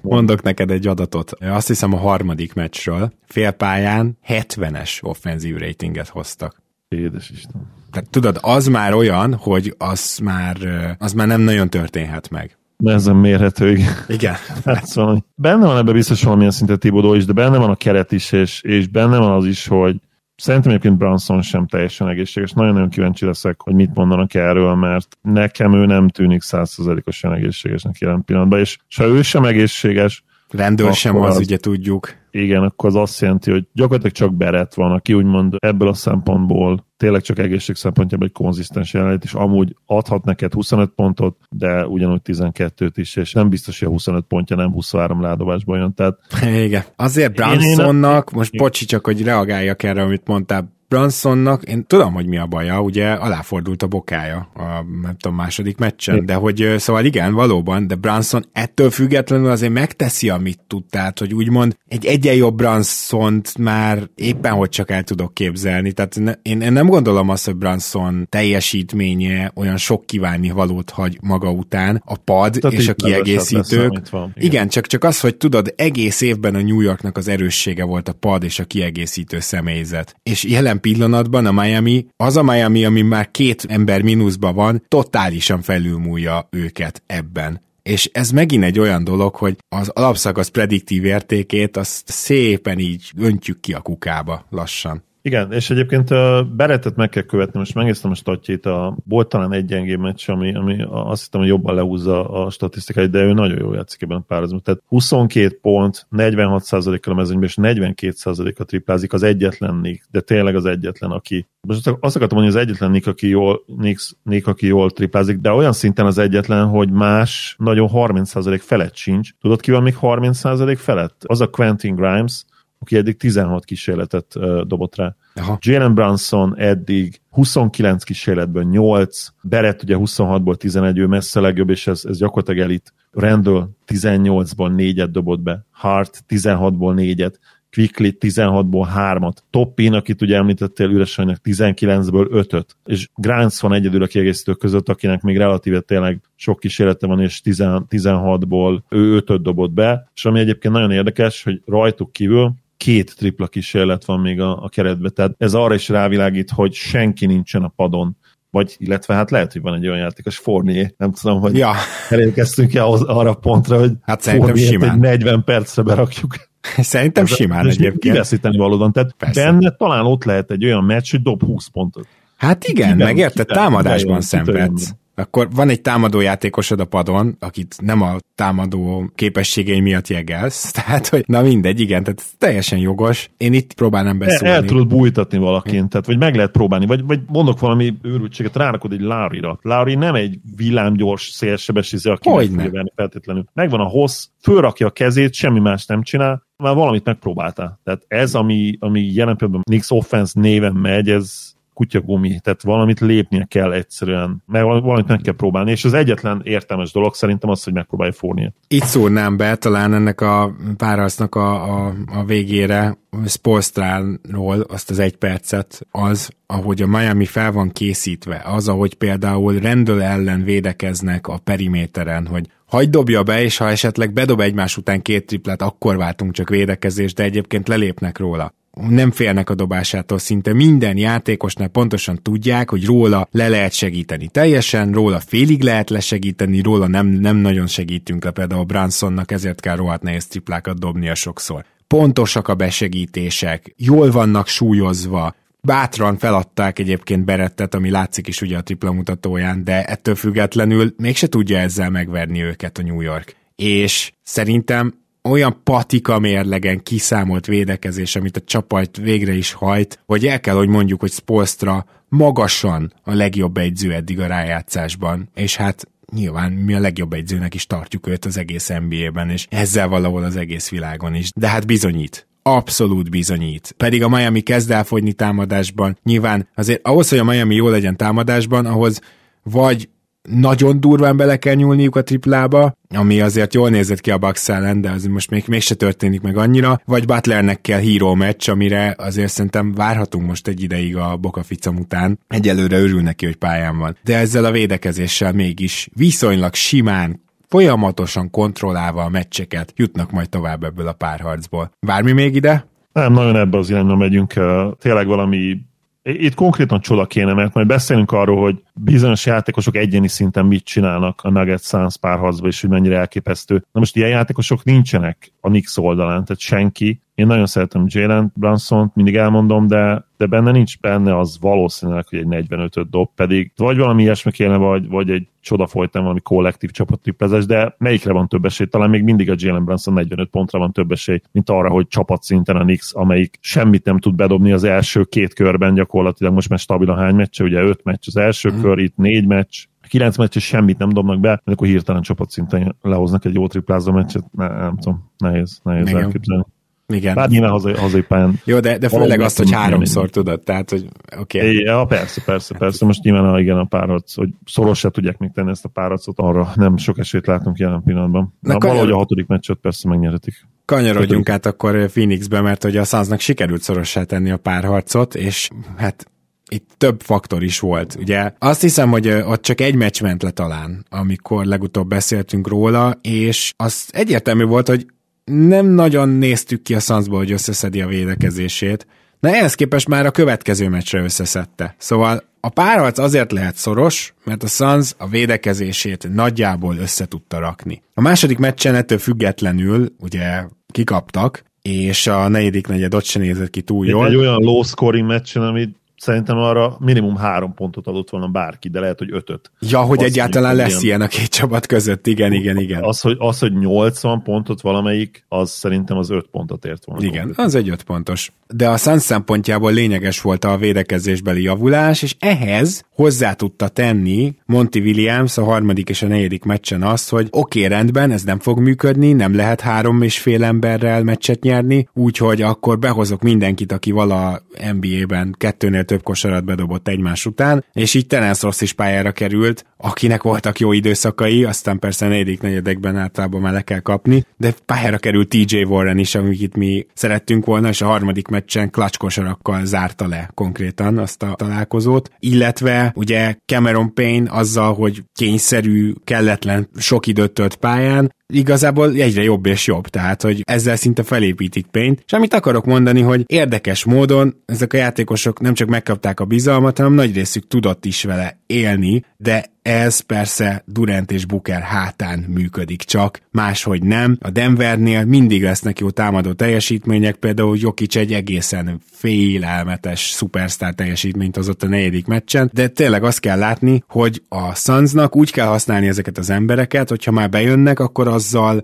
[0.00, 1.32] Mondok neked egy adatot.
[1.40, 6.62] Azt hiszem a harmadik meccsről félpályán 70-es offenzív ratinget hoztak.
[6.88, 7.70] Édes Isten.
[7.90, 10.56] Tehát tudod, az már olyan, hogy az már,
[10.98, 13.94] az már nem nagyon történhet meg ezen mérhető, igen.
[14.08, 14.34] Igen.
[14.64, 18.12] Hát szóval, benne van ebben biztos valamilyen szinte Tibodó is, de benne van a keret
[18.12, 19.96] is, és, és benne van az is, hogy
[20.42, 22.52] Szerintem egyébként Branson sem teljesen egészséges.
[22.52, 28.24] Nagyon-nagyon kíváncsi leszek, hogy mit mondanak erről, mert nekem ő nem tűnik százszerzelékosan egészségesnek jelen
[28.24, 32.14] pillanatban, és, és ha ő sem egészséges, Rendőr sem az, az, ugye tudjuk.
[32.30, 36.86] Igen, akkor az azt jelenti, hogy gyakorlatilag csak Beret van, aki úgymond ebből a szempontból
[36.96, 42.20] tényleg csak egészség szempontjából egy konzisztens jelenlét, és amúgy adhat neked 25 pontot, de ugyanúgy
[42.24, 45.94] 12-t is, és nem biztos, hogy a 25 pontja nem 23 ládobásban jön.
[45.94, 46.18] Tehát...
[46.64, 46.82] Igen.
[46.96, 52.38] Azért Bransonnak, most bocsi csak, hogy reagáljak erre, amit mondtál, Bransonnak, én tudom, hogy mi
[52.38, 54.62] a baja, ugye aláfordult a bokája a
[55.02, 60.28] nem tudom, második meccsen, de hogy szóval igen, valóban, de Branson ettől függetlenül azért megteszi,
[60.28, 65.34] amit tud, tehát hogy úgymond egy egyen jobb branson már éppen hogy csak el tudok
[65.34, 70.90] képzelni, tehát ne, én, én nem gondolom azt, hogy Branson teljesítménye olyan sok kívánni valót
[70.90, 73.92] hagy maga után, a pad tehát és a kiegészítők.
[74.12, 74.32] Igen.
[74.34, 78.12] igen, csak, csak az, hogy tudod, egész évben a New Yorknak az erőssége volt a
[78.12, 80.16] pad és a kiegészítő személyzet.
[80.22, 85.62] És jelen pillanatban a Miami, az a Miami, ami már két ember mínuszban van, totálisan
[85.62, 87.60] felülmúlja őket ebben.
[87.82, 93.60] És ez megint egy olyan dolog, hogy az alapszakasz prediktív értékét azt szépen így öntjük
[93.60, 95.04] ki a kukába lassan.
[95.24, 99.52] Igen, és egyébként a Beretet meg kell követni, most megnéztem a statjét, a, volt talán
[99.52, 103.58] egy gyengébb meccs, ami, ami azt hiszem, hogy jobban lehúzza a statisztikáit, de ő nagyon
[103.58, 104.62] jól játszik ebben a párazban.
[104.62, 110.64] Tehát 22 pont, 46%-kal a mezőnyben, és 42%-a triplázik az egyetlen Nick, de tényleg az
[110.64, 114.90] egyetlen, aki most azt akartam mondani, az egyetlen Nick, aki jól, Nick, Nick, aki jól
[114.90, 119.30] triplázik, de olyan szinten az egyetlen, hogy más nagyon 30% felett sincs.
[119.40, 121.24] Tudod ki van még 30% felett?
[121.26, 122.44] Az a Quentin Grimes,
[122.82, 124.34] aki eddig 16 kísérletet
[124.66, 125.14] dobott rá.
[125.34, 125.58] Aha.
[125.60, 132.04] Jalen Brunson eddig 29 kísérletből 8, Beret ugye 26-ból 11, ő messze legjobb, és ez,
[132.04, 132.92] ez gyakorlatilag elit.
[133.10, 137.34] Randall 18-ból 4-et dobott be, Hart 16-ból 4-et,
[137.70, 144.06] Quickly 16-ból 3-at, Toppin, akit ugye említettél üresen 19-ből 5-öt, és Grants van egyedül a
[144.06, 150.10] kiegészítők között, akinek még relatíve tényleg sok kísérlete van, és 16-ból ő 5-öt dobott be,
[150.14, 154.68] és ami egyébként nagyon érdekes, hogy rajtuk kívül két tripla kísérlet van még a, a
[154.68, 158.16] keretbe, tehát ez arra is rávilágít, hogy senki nincsen a padon,
[158.50, 161.74] vagy illetve hát lehet, hogy van egy olyan játékos, Fournier, nem tudom, hogy ja.
[162.08, 164.90] elérkeztünk-e arra a pontra, hogy hát szerintem simán.
[164.90, 166.34] egy 40 percre berakjuk.
[166.76, 168.00] Szerintem ez simán ez egyébként.
[168.00, 169.44] Kiveszíteni valóban, tehát Persze.
[169.44, 172.06] benne talán ott lehet egy olyan meccs, hogy dob 20 pontot.
[172.36, 174.94] Hát igen, meg érted, támadásban szenvedsz.
[175.14, 181.08] Akkor van egy támadó játékosod a padon, akit nem a támadó képességei miatt jegelsz, tehát,
[181.08, 183.30] hogy na mindegy, igen, tehát teljesen jogos.
[183.36, 184.48] Én itt próbálnám beszélni.
[184.48, 188.56] El, el tudod bújtatni valaként, tehát, vagy meg lehet próbálni, vagy, vagy mondok valami őrültséget,
[188.56, 189.58] rárakod egy Lauri-ra.
[189.62, 193.44] Lauri nem egy villámgyors szélsebesíző, aki Hogy meg feltétlenül.
[193.52, 197.80] Megvan a hossz, fölrakja a kezét, semmi más nem csinál, már valamit megpróbálta.
[197.84, 203.44] Tehát ez, ami, ami jelen pillanatban Nix Offense néven megy, ez, kutyagumi, tehát valamit lépnie
[203.48, 207.72] kell egyszerűen, meg valamit meg kell próbálni, és az egyetlen értelmes dolog szerintem az, hogy
[207.72, 208.52] megpróbálja fúrni.
[208.68, 215.16] Itt szúrnám be talán ennek a párharcnak a, a, a végére Spolstránról azt az egy
[215.16, 221.38] percet, az, ahogy a Miami fel van készítve, az, ahogy például rendől ellen védekeznek a
[221.44, 226.32] periméteren, hogy hagyd dobja be, és ha esetleg bedob egymás után két triplet, akkor váltunk
[226.32, 232.70] csak védekezést, de egyébként lelépnek róla nem félnek a dobásától szinte minden játékosnál pontosan tudják,
[232.70, 238.24] hogy róla le lehet segíteni teljesen, róla félig lehet lesegíteni, róla nem, nem nagyon segítünk
[238.24, 241.64] le például Bransonnak, ezért kell rohadt nehéz triplákat dobnia sokszor.
[241.86, 248.62] Pontosak a besegítések, jól vannak súlyozva, bátran feladták egyébként Berettet, ami látszik is ugye a
[248.62, 253.36] tripla mutatóján, de ettől függetlenül mégse tudja ezzel megverni őket a New York.
[253.56, 260.40] És szerintem olyan patika mérlegen kiszámolt védekezés, amit a csapat végre is hajt, hogy el
[260.40, 266.52] kell, hogy mondjuk, hogy Spolstra magasan a legjobb egyző eddig a rájátszásban, és hát nyilván
[266.52, 270.68] mi a legjobb egyzőnek is tartjuk őt az egész NBA-ben, és ezzel valahol az egész
[270.68, 271.30] világon is.
[271.34, 273.74] De hát bizonyít, abszolút bizonyít.
[273.76, 275.98] Pedig a Miami kezd elfogyni támadásban.
[276.02, 279.00] Nyilván azért ahhoz, hogy a Miami jó legyen támadásban, ahhoz
[279.42, 279.88] vagy
[280.30, 284.80] nagyon durván bele kell nyúlniuk a triplába, ami azért jól nézett ki a Bucks ellen,
[284.80, 289.32] de az most még mégse történik meg annyira, vagy Butlernek kell híró meccs, amire azért
[289.32, 292.18] szerintem várhatunk most egy ideig a Bokaficam után.
[292.28, 293.96] Egyelőre örül neki, hogy pályán van.
[294.04, 300.86] De ezzel a védekezéssel mégis viszonylag simán, folyamatosan kontrollálva a meccseket jutnak majd tovább ebből
[300.86, 301.70] a párharcból.
[301.80, 302.66] Vármi még ide?
[302.92, 304.32] Nem, nagyon ebbe az irányba megyünk.
[304.78, 305.56] Tényleg valami
[306.02, 311.20] itt konkrétan csoda kéne, mert majd beszélünk arról, hogy bizonyos játékosok egyéni szinten mit csinálnak
[311.22, 313.54] a Nuggets Suns párharcban, és hogy mennyire elképesztő.
[313.54, 317.00] Na most ilyen játékosok nincsenek a Knicks oldalán, tehát senki.
[317.14, 322.18] Én nagyon szeretem Jalen brunson mindig elmondom, de, de benne nincs benne az valószínűleg, hogy
[322.18, 326.70] egy 45-öt dob, pedig vagy valami ilyesmi kéne, vagy, vagy egy csoda folytán valami kollektív
[326.70, 328.66] csapattriplezés, de melyikre van több esély?
[328.66, 332.56] Talán még mindig a Jalen Brunson 45 pontra van több esély, mint arra, hogy csapatszinten
[332.56, 336.90] a Knicks, amelyik semmit nem tud bedobni az első két körben gyakorlatilag, most már stabil
[336.90, 338.50] a hány meccse, ugye öt meccs az első.
[338.62, 343.24] Kör, itt négy meccs, kilenc meccs és semmit nem dobnak be, akkor hirtelen csapatszinten lehoznak
[343.24, 346.02] egy jó triplázó meccset, ne, nem tudom, nehéz, nehéz Igen.
[346.02, 346.44] elképzelni.
[346.86, 347.14] Igen.
[347.14, 348.40] Bár nyilván hazai, hazai pályán.
[348.44, 351.38] Jó, de, de főleg azt, hogy háromszor tudod, tehát, hogy oké.
[351.38, 351.54] Okay.
[351.54, 352.84] Ja, persze, persze, persze.
[352.84, 356.18] Most nyilván, ha igen, a párharc, hogy szoros se tudják még tenni ezt a párharcot,
[356.18, 358.34] arra nem sok esélyt látunk jelen pillanatban.
[358.40, 358.74] Na, Na kanyar...
[358.74, 360.34] valahogy a hatodik meccset persze megnyerhetik.
[360.64, 366.11] Kanyarodjunk át akkor Phoenixbe, mert hogy a Sunsnak sikerült szorossá tenni a párharcot, és hát
[366.52, 367.96] itt több faktor is volt.
[368.00, 372.98] Ugye azt hiszem, hogy ott csak egy meccs ment le talán, amikor legutóbb beszéltünk róla,
[373.02, 374.86] és az egyértelmű volt, hogy
[375.24, 378.86] nem nagyon néztük ki a Sunsból, hogy összeszedi a védekezését.
[379.20, 381.74] Na ehhez képest már a következő meccsre összeszedte.
[381.78, 387.82] Szóval a párharc azért lehet szoros, mert a Suns a védekezését nagyjából össze tudta rakni.
[387.94, 393.62] A második meccsen ettől függetlenül ugye kikaptak, és a negyedik negyed ott sem nézett ki
[393.62, 394.06] túl jól.
[394.06, 398.80] Egy olyan low scoring meccsen, amit szerintem arra minimum három pontot adott volna bárki, de
[398.80, 399.50] lehet, hogy ötöt.
[399.58, 400.82] Ja, hogy Azt egyáltalán lesz ilyen.
[400.82, 402.82] ilyen a két csapat között, igen, igen, igen.
[402.82, 407.02] Az, hogy, az, hogy 80 pontot valamelyik, az szerintem az öt pontot ért volna.
[407.02, 407.44] Igen, konkrétan.
[407.44, 408.32] az egy öt pontos.
[408.46, 414.78] De a Suns szempontjából lényeges volt a védekezésbeli javulás, és ehhez hozzá tudta tenni Monty
[414.78, 418.58] Williams a harmadik és a negyedik meccsen azt, hogy oké, okay, rendben, ez nem fog
[418.58, 424.42] működni, nem lehet három és fél emberrel meccset nyerni, úgyhogy akkor behozok mindenkit, aki vala
[424.72, 430.22] NBA-ben kettőnél több kosarat bedobott egymás után, és így Terence Ross is pályára került, akinek
[430.22, 435.28] voltak jó időszakai, aztán persze negyedik negyedekben általában már le kell kapni, de pályára került
[435.28, 440.98] TJ Warren is, amiket mi szerettünk volna, és a harmadik meccsen kosarakkal zárta le konkrétan
[440.98, 448.12] azt a találkozót, illetve ugye Cameron Payne azzal, hogy kényszerű, kelletlen sok időt tölt pályán,
[448.36, 452.02] igazából egyre jobb és jobb, tehát hogy ezzel szinte felépítik pénzt.
[452.06, 456.76] És amit akarok mondani, hogy érdekes módon ezek a játékosok nem csak megkapták a bizalmat,
[456.76, 462.82] hanem nagy részük tudott is vele élni, de ez persze Durant és Booker hátán működik
[462.82, 464.16] csak, máshogy nem.
[464.20, 471.62] A Denvernél mindig lesznek jó támadó teljesítmények, például Jokic egy egészen félelmetes szupersztár teljesítményt hozott
[471.62, 476.18] a negyedik meccsen, de tényleg azt kell látni, hogy a Sunsnak úgy kell használni ezeket
[476.18, 478.62] az embereket, hogyha már bejönnek, akkor azzal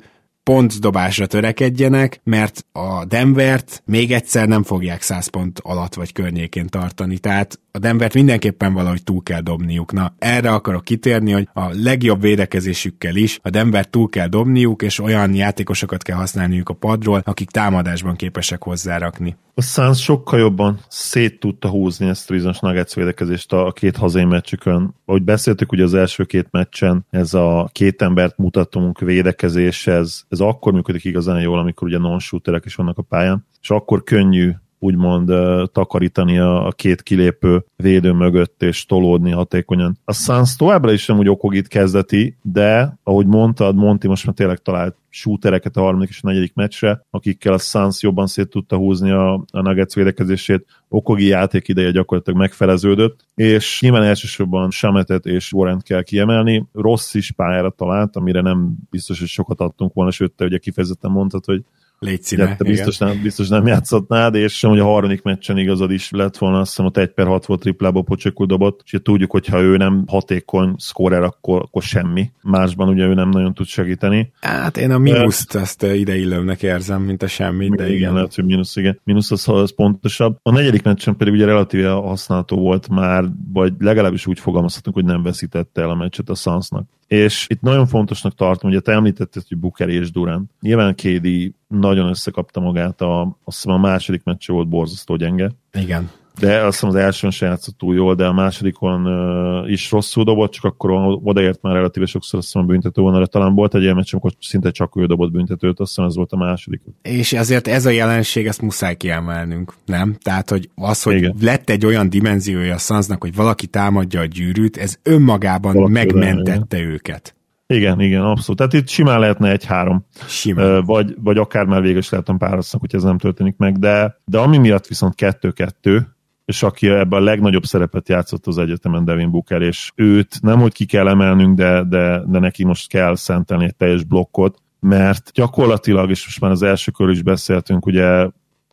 [0.48, 7.18] pontdobásra törekedjenek, mert a Denvert még egyszer nem fogják 100 pont alatt vagy környékén tartani,
[7.18, 9.92] tehát a Denvert mindenképpen valahogy túl kell dobniuk.
[9.92, 15.00] Na, erre akarok kitérni, hogy a legjobb védekezésükkel is a Denvert túl kell dobniuk, és
[15.00, 19.36] olyan játékosokat kell használniuk a padról, akik támadásban képesek hozzárakni.
[19.54, 24.24] A Suns sokkal jobban szét tudta húzni ezt a bizonyos Nuggets védekezést a két hazai
[24.24, 24.94] meccsükön.
[25.04, 30.37] Ahogy beszéltük ugye az első két meccsen, ez a két embert mutatunk védekezés, ez, ez
[30.40, 35.32] akkor működik igazán jól, amikor ugye non-shooterek is vannak a pályán, és akkor könnyű úgymond
[35.72, 39.98] takarítani a, a két kilépő védő mögött és tolódni hatékonyan.
[40.04, 44.58] A Suns továbbra is nem úgy okogít kezdeti, de ahogy mondtad, Monti most már tényleg
[44.58, 49.10] talált shootereket a harmadik és a negyedik meccsre, akikkel a Suns jobban szét tudta húzni
[49.10, 50.66] a, a Nuggets védekezését.
[50.88, 56.66] Okogi játék ideje gyakorlatilag megfeleződött, és nyilván elsősorban Sametet és Warrant kell kiemelni.
[56.72, 61.10] Rossz is pályára talált, amire nem biztos, hogy sokat adtunk volna, sőt, te ugye kifejezetten
[61.10, 61.62] mondtad, hogy
[61.98, 66.10] Légy színe, te biztos nem, biztos nem játszottnád, és hogy a harmadik meccsen igazad is
[66.10, 69.46] lett volna, azt hiszem ott 1 per 6 volt triplába pocsekul dobott, és tudjuk, hogy
[69.46, 72.30] ha ő nem hatékony scorer, akkor, akkor semmi.
[72.42, 74.32] Másban ugye ő nem nagyon tud segíteni.
[74.40, 77.96] Hát én a mínuszt ezt ideillőmnek érzem, mint a semmit, de igen.
[77.96, 78.12] igen.
[78.12, 79.00] Lehet, hogy mínusz, igen.
[79.04, 80.38] Mínusz az, az pontosabb.
[80.42, 85.22] A negyedik meccsen pedig ugye relatíve használható volt már, vagy legalábbis úgy fogalmazhatunk, hogy nem
[85.22, 86.88] veszítette el a meccset a Sunsnak.
[87.08, 90.50] És itt nagyon fontosnak tartom, hogy te említetted, hogy Booker és Durant.
[90.60, 91.28] Nyilván KD
[91.68, 95.50] nagyon összekapta magát, a, azt hiszem a második meccse volt borzasztó gyenge.
[95.72, 99.90] Igen de azt hiszem az elsőn se játszott túl jól, de a másodikon uh, is
[99.90, 100.90] rosszul dobott, csak akkor
[101.22, 104.32] odaért már relatíve sokszor, azt hiszem a büntető vonalra talán volt egy ilyen meccs, amikor
[104.40, 106.80] szinte csak ő dobott büntetőt, azt hiszem ez volt a második.
[107.02, 110.16] És azért ez a jelenség, ezt muszáj kiemelnünk, nem?
[110.22, 111.34] Tehát, hogy az, hogy Igen.
[111.40, 116.76] lett egy olyan dimenziója a Sanznak, hogy valaki támadja a gyűrűt, ez önmagában valaki megmentette
[116.76, 117.32] rá, őket.
[117.66, 118.56] Igen, igen, abszolút.
[118.56, 120.04] Tehát itt simán lehetne egy-három.
[120.26, 120.84] Simán.
[120.84, 124.58] Vagy, vagy akár már véges lehetem párasznak, hogy ez nem történik meg, de, de ami
[124.58, 126.17] miatt viszont kettő-kettő,
[126.48, 130.72] és aki ebben a legnagyobb szerepet játszott az egyetemen Devin Booker, és őt nem, hogy
[130.72, 136.10] ki kell emelnünk, de, de, de neki most kell szentelni egy teljes blokkot, mert gyakorlatilag,
[136.10, 138.28] és most már az első kör is beszéltünk, ugye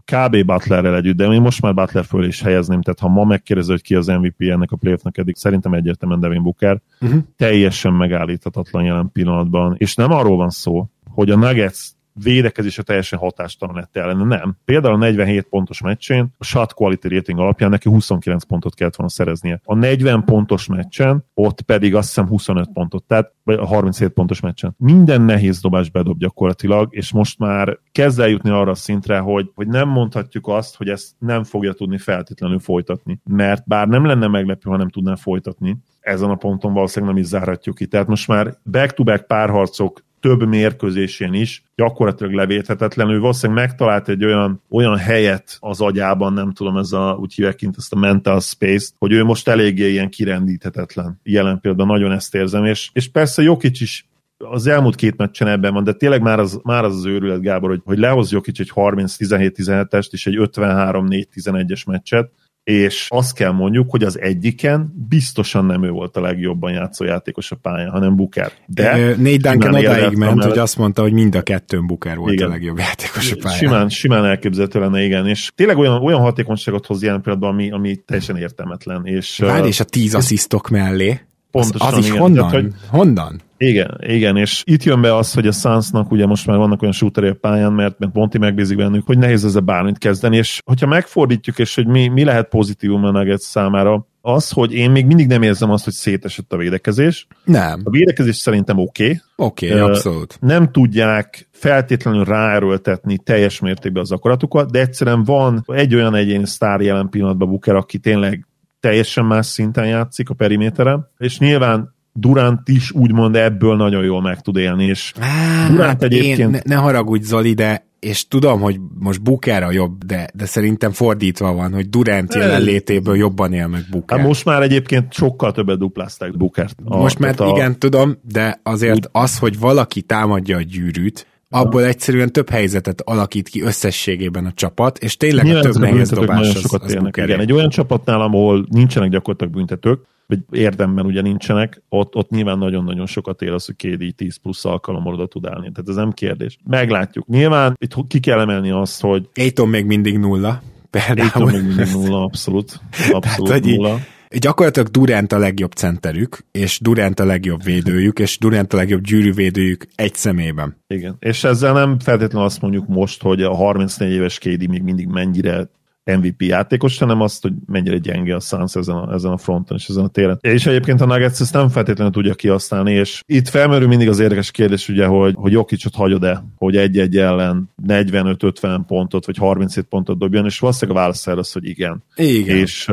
[0.06, 0.46] kb.
[0.46, 3.82] Butlerrel együtt, de én most már Butler föl is helyezném, tehát ha ma megkérdező, hogy
[3.82, 7.20] ki az MVP ennek a playoffnak eddig, szerintem egyértelműen Devin Booker, uh-huh.
[7.38, 13.76] teljesen megállíthatatlan jelen pillanatban, és nem arról van szó, hogy a Nuggets védekezése teljesen hatástalan
[13.76, 14.24] lett ellene.
[14.24, 14.58] Nem.
[14.66, 19.12] Például a 47 pontos meccsén a shot quality rating alapján neki 29 pontot kellett volna
[19.12, 19.62] szereznie.
[19.64, 24.40] A 40 pontos meccsen ott pedig azt hiszem 25 pontot, tehát vagy a 37 pontos
[24.40, 24.76] meccsen.
[24.78, 29.68] Minden nehéz dobás bedob gyakorlatilag, és most már kezd eljutni arra a szintre, hogy, hogy
[29.68, 33.20] nem mondhatjuk azt, hogy ezt nem fogja tudni feltétlenül folytatni.
[33.24, 37.30] Mert bár nem lenne meglepő, ha nem tudná folytatni, ezen a ponton valószínűleg nem is
[37.30, 37.86] zárhatjuk ki.
[37.86, 43.10] Tehát most már back-to-back párharcok több mérkőzésén is gyakorlatilag levéthetetlen.
[43.10, 47.56] Ő valószínűleg megtalált egy olyan, olyan helyet az agyában, nem tudom, ez a, úgy hívják
[47.56, 51.20] kint ezt a mental space hogy ő most eléggé ilyen kirendíthetetlen.
[51.24, 55.74] Jelen például nagyon ezt érzem, és, és persze Jokic is az elmúlt két meccsen ebben
[55.74, 58.72] van, de tényleg már az már az, az őrület, Gábor, hogy, hogy lehoz Jokic egy
[58.76, 62.32] 30-17-17-est és egy 53-4-11-es meccset,
[62.66, 67.52] és azt kell mondjuk, hogy az egyiken biztosan nem ő volt a legjobban játszó játékos
[67.52, 68.52] a pályán, hanem Booker.
[68.66, 72.48] De négy Duncan odáig ment, hogy azt mondta, hogy mind a kettőn Booker volt igen.
[72.48, 73.58] a legjobb játékos a pályán.
[73.58, 77.96] Simán, simán elképzelhető lenne, igen, és tényleg olyan, olyan hatékonyságot hoz jelen pillanatban, ami, ami
[77.96, 79.06] teljesen értelmetlen.
[79.06, 81.20] És, Várj, és a tíz asszisztok mellé?
[81.52, 82.20] Pontosan, az, az is igen.
[82.20, 82.50] honnan?
[82.50, 83.42] Tehát, hogy, honnan?
[83.58, 86.94] Igen, igen, és itt jön be az, hogy a Sunsnak ugye most már vannak olyan
[86.94, 90.88] shooteré a pályán, mert, mert Monti megbízik bennük, hogy nehéz ezzel bármit kezdeni, és hogyha
[90.88, 95.28] megfordítjuk, és hogy mi, mi lehet pozitívum a Nuggets számára, az, hogy én még mindig
[95.28, 97.28] nem érzem azt, hogy szétesett a védekezés.
[97.44, 97.82] Nem.
[97.84, 99.04] A védekezés szerintem oké.
[99.04, 99.20] Okay.
[99.36, 100.38] Oké, okay, abszolút.
[100.42, 106.82] Nem tudják feltétlenül ráerőltetni teljes mértékben az akaratukat, de egyszerűen van egy olyan egyéni sztár
[106.82, 108.48] jelen pillanatban Booker, aki tényleg
[108.80, 114.42] teljesen más szinten játszik a periméteren, és nyilván Durant is úgymond ebből nagyon jól meg
[114.42, 116.40] tud élni, és Á, Durant hát egyébként...
[116.40, 120.46] Én, ne, ne haragudj Zoli, de és tudom, hogy most Booker a jobb, de, de
[120.46, 124.18] szerintem fordítva van, hogy Durant jelenlétéből jobban él meg Booker.
[124.18, 126.76] Hát most már egyébként sokkal többet duplázták Bookert.
[126.84, 127.48] most mert a...
[127.48, 133.50] igen, tudom, de azért az, hogy valaki támadja a gyűrűt, abból egyszerűen több helyzetet alakít
[133.50, 137.40] ki összességében a csapat, és tényleg Nyilván a több nehéz dobás az, sokat az igen.
[137.40, 143.06] Egy olyan csapatnál, ahol nincsenek gyakorlatilag büntetők, vagy érdemben ugye nincsenek, ott, ott nyilván nagyon-nagyon
[143.06, 145.72] sokat él az, hogy KD 10 plusz alkalommal oda tud állni.
[145.72, 146.58] Tehát ez nem kérdés.
[146.64, 147.28] Meglátjuk.
[147.28, 150.62] Nyilván itt ki kell emelni azt, hogy Aiton még mindig nulla.
[150.90, 151.20] Például.
[151.20, 152.80] Aiton még mindig nulla, abszolút.
[153.12, 154.00] Abszolút Tehát, nulla
[154.40, 159.88] gyakorlatilag Durant a legjobb centerük, és Durant a legjobb védőjük, és Durant a legjobb gyűrűvédőjük
[159.96, 160.78] egy szemében.
[160.88, 165.08] Igen, és ezzel nem feltétlenül azt mondjuk most, hogy a 34 éves KD még mindig
[165.08, 165.70] mennyire
[166.06, 169.88] MVP játékos, hanem azt, hogy mennyire gyenge a Suns ezen a, ezen a fronton és
[169.88, 170.38] ezen a téren.
[170.42, 174.52] És egyébként a Nuggets ezt nem feltétlenül tudja kihasználni, és itt felmerül mindig az érdekes
[174.52, 180.46] kérdés, ugye, hogy, hogy Jokicsot hagyod-e, hogy egy-egy ellen 45-50 pontot, vagy 37 pontot dobjon,
[180.46, 182.04] és valószínűleg a válasz erre az, hogy igen.
[182.16, 182.58] Igen.
[182.58, 182.88] És,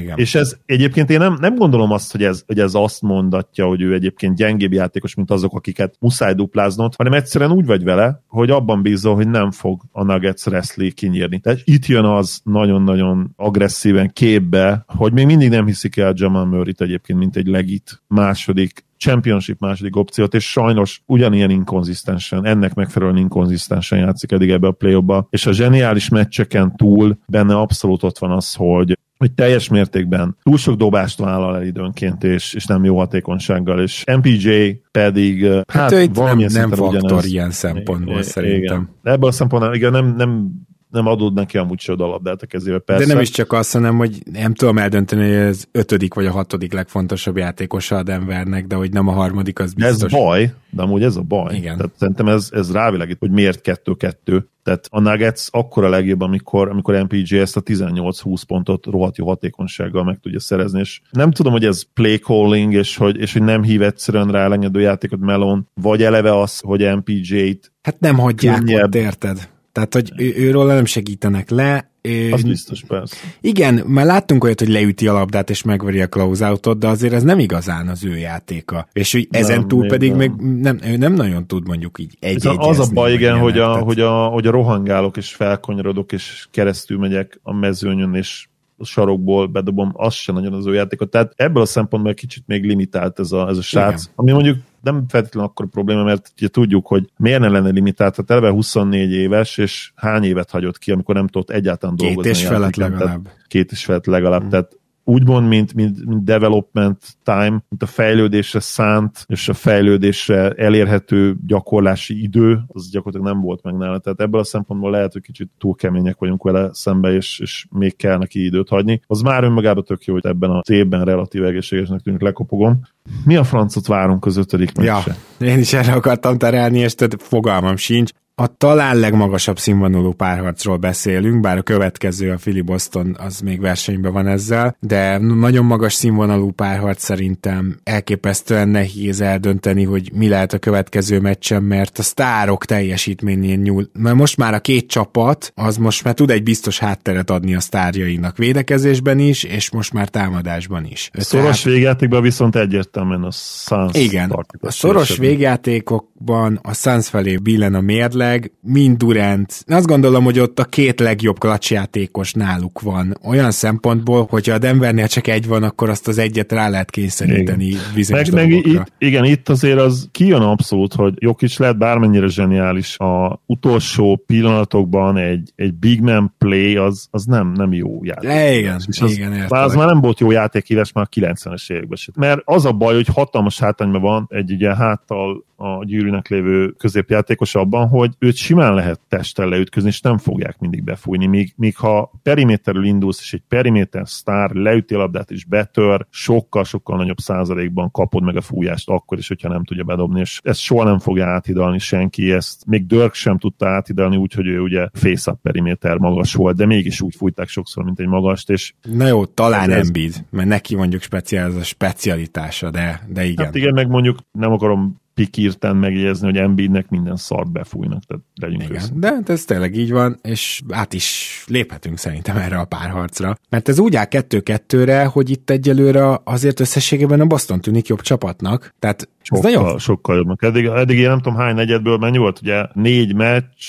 [0.00, 0.18] igen.
[0.18, 3.80] és ez egyébként én nem, nem gondolom azt, hogy ez, hogy ez azt mondatja, hogy
[3.82, 8.50] ő egyébként gyengébb játékos, mint azok, akiket muszáj dupláznod, hanem egyszerűen úgy vagy vele, hogy
[8.50, 11.38] abban bízol, hogy nem fog a Nuggets wrestling kinyírni.
[11.38, 16.80] Tehát itt jön az nagyon-nagyon agresszíven képbe, hogy még mindig nem hiszik el Jamal Murray-t
[16.80, 23.98] egyébként, mint egy legit második championship második opciót, és sajnos ugyanilyen inkonzisztensen, ennek megfelelően inkonzisztensen
[23.98, 28.54] játszik eddig ebbe a play és a zseniális meccseken túl benne abszolút ott van az,
[28.54, 33.80] hogy hogy teljes mértékben túl sok dobást vállal el időnként, és, és nem jó hatékonysággal,
[33.80, 34.48] és MPJ
[34.90, 37.26] pedig hát, hát ő nem, nem faktor ugyanez.
[37.26, 38.90] ilyen szempontból igen, szerintem.
[39.02, 39.14] Igen.
[39.14, 40.50] Ebből a szempontból igen, nem, nem
[40.90, 43.06] nem adod neki amúgy se labdát a kezébe, persze.
[43.06, 46.30] De nem is csak azt, hanem, hogy nem tudom eldönteni, hogy ez ötödik vagy a
[46.30, 50.12] hatodik legfontosabb játékosa a Denvernek, de hogy nem a harmadik, az biztos.
[50.12, 51.56] Ez baj, de amúgy ez a baj.
[51.56, 51.76] Igen.
[51.76, 54.48] Tehát szerintem ez, ez rávilágít, hogy miért kettő-kettő.
[54.62, 59.26] Tehát a Nuggets akkor a legjobb, amikor, amikor MPG ezt a 18-20 pontot rohadt jó
[59.26, 63.42] hatékonysággal meg tudja szerezni, és nem tudom, hogy ez play calling, és hogy, és hogy
[63.42, 68.58] nem hív egyszerűen rá lenyedő játékot Melon, vagy eleve az, hogy MPJ-t Hát nem hagyják
[68.58, 68.84] könnyebb.
[68.84, 69.48] ott, érted?
[69.78, 71.90] Tehát, hogy ő, őről nem segítenek le.
[72.32, 73.16] Az biztos, persze.
[73.40, 77.22] Igen, már láttunk olyat, hogy leüti a labdát és megveri a closeoutot, de azért ez
[77.22, 78.88] nem igazán az ő játéka.
[78.92, 80.18] És hogy ezen túl pedig nem.
[80.18, 83.76] még nem, ő nem nagyon tud mondjuk így egy Az a baj, igen, hogy a,
[83.76, 88.48] hogy, a, hogy a rohangálok és felkonyarodok és keresztül megyek a mezőnyön, és
[88.84, 91.10] sarokból bedobom, az sem nagyon az ő játékot.
[91.10, 94.12] Tehát ebből a szempontból egy kicsit még limitált ez a, ez a srác, Igen.
[94.14, 98.30] ami mondjuk nem feltétlenül akkor probléma, mert ugye tudjuk, hogy miért ne lenne limitált, tehát
[98.30, 102.32] eleve 24 éves, és hány évet hagyott ki, amikor nem tudott egyáltalán két dolgozni.
[102.32, 103.28] Két és felett legalább.
[103.46, 104.48] Két és felett legalább, mm.
[104.48, 104.77] tehát
[105.08, 112.22] úgymond, mint, mint, mint development time, mint a fejlődésre szánt és a fejlődésre elérhető gyakorlási
[112.22, 113.98] idő, az gyakorlatilag nem volt meg nála.
[113.98, 117.96] Tehát ebből a szempontból lehet, hogy kicsit túl kemények vagyunk vele szembe, és, és még
[117.96, 119.00] kell neki időt hagyni.
[119.06, 122.80] Az már önmagában tök jó, hogy ebben az évben relatív egészségesnek tűnik, lekopogom.
[123.24, 125.16] Mi a francot várunk az ötödik meccse?
[125.38, 128.10] Ja, én is erre akartam terelni, és tehát fogalmam sincs
[128.40, 134.12] a talán legmagasabb színvonalú párharcról beszélünk, bár a következő, a Philly Boston, az még versenyben
[134.12, 140.58] van ezzel, de nagyon magas színvonalú párharc szerintem elképesztően nehéz eldönteni, hogy mi lehet a
[140.58, 143.88] következő meccsen, mert a sztárok teljesítményén nyúl.
[143.92, 147.60] Mert most már a két csapat, az most már tud egy biztos hátteret adni a
[147.60, 151.10] sztárjainak védekezésben is, és most már támadásban is.
[151.12, 151.78] Szoros Tehát...
[151.78, 154.30] végjátékban viszont egyértelműen a Suns Igen,
[154.60, 159.64] a szoros végjátékokban a Suns felé billen a mérle, főleg, mind Durant.
[159.66, 163.16] Azt gondolom, hogy ott a két legjobb klacsjátékos náluk van.
[163.24, 167.64] Olyan szempontból, hogyha a Denvernél csak egy van, akkor azt az egyet rá lehet kényszeríteni
[167.64, 167.80] igen.
[167.94, 172.98] bizonyos meg, meg itt, Igen, itt azért az kijön abszolút, hogy Jokic lehet bármennyire zseniális.
[172.98, 178.28] A utolsó pillanatokban egy, egy big man play az, az nem, nem jó játék.
[178.28, 181.98] De igen, és az, igen, az már nem volt jó játékívás már a 90-es években.
[182.14, 187.54] Mert az a baj, hogy hatalmas hátrányban van egy ugye háttal a gyűrűnek lévő középjátékos
[187.54, 191.26] abban, hogy őt simán lehet testtel leütközni, és nem fogják mindig befújni.
[191.26, 196.96] Míg, míg ha periméterről indulsz, és egy periméter sztár leüti a labdát és betör, sokkal-sokkal
[196.96, 200.84] nagyobb százalékban kapod meg a fújást akkor is, hogyha nem tudja bedobni, és ezt soha
[200.84, 205.96] nem fogja áthidalni senki, ezt még Dirk sem tudta áthidalni, úgyhogy ő ugye face-up periméter
[205.96, 209.86] magas volt, de mégis úgy fújták sokszor, mint egy magast, és Na jó, talán ez,
[209.86, 213.44] Embiid, mert neki mondjuk speciál, ez a specialitása, de, de igen.
[213.44, 218.62] Hát igen, meg mondjuk nem akarom pikírten megjegyezni, hogy Embiidnek minden szart befújnak, tehát legyünk
[218.62, 218.90] Igen, össze.
[218.94, 223.36] de hát ez tényleg így van, és át is léphetünk szerintem erre a párharcra.
[223.48, 228.74] Mert ez úgy áll kettő-kettőre, hogy itt egyelőre azért összességében a Boston tűnik jobb csapatnak,
[228.78, 229.78] tehát sokkal, ez nagyon...
[229.78, 230.42] sokkal jobbnak.
[230.42, 233.64] Eddig, eddig én nem tudom hány negyedből mennyi volt, ugye négy meccs,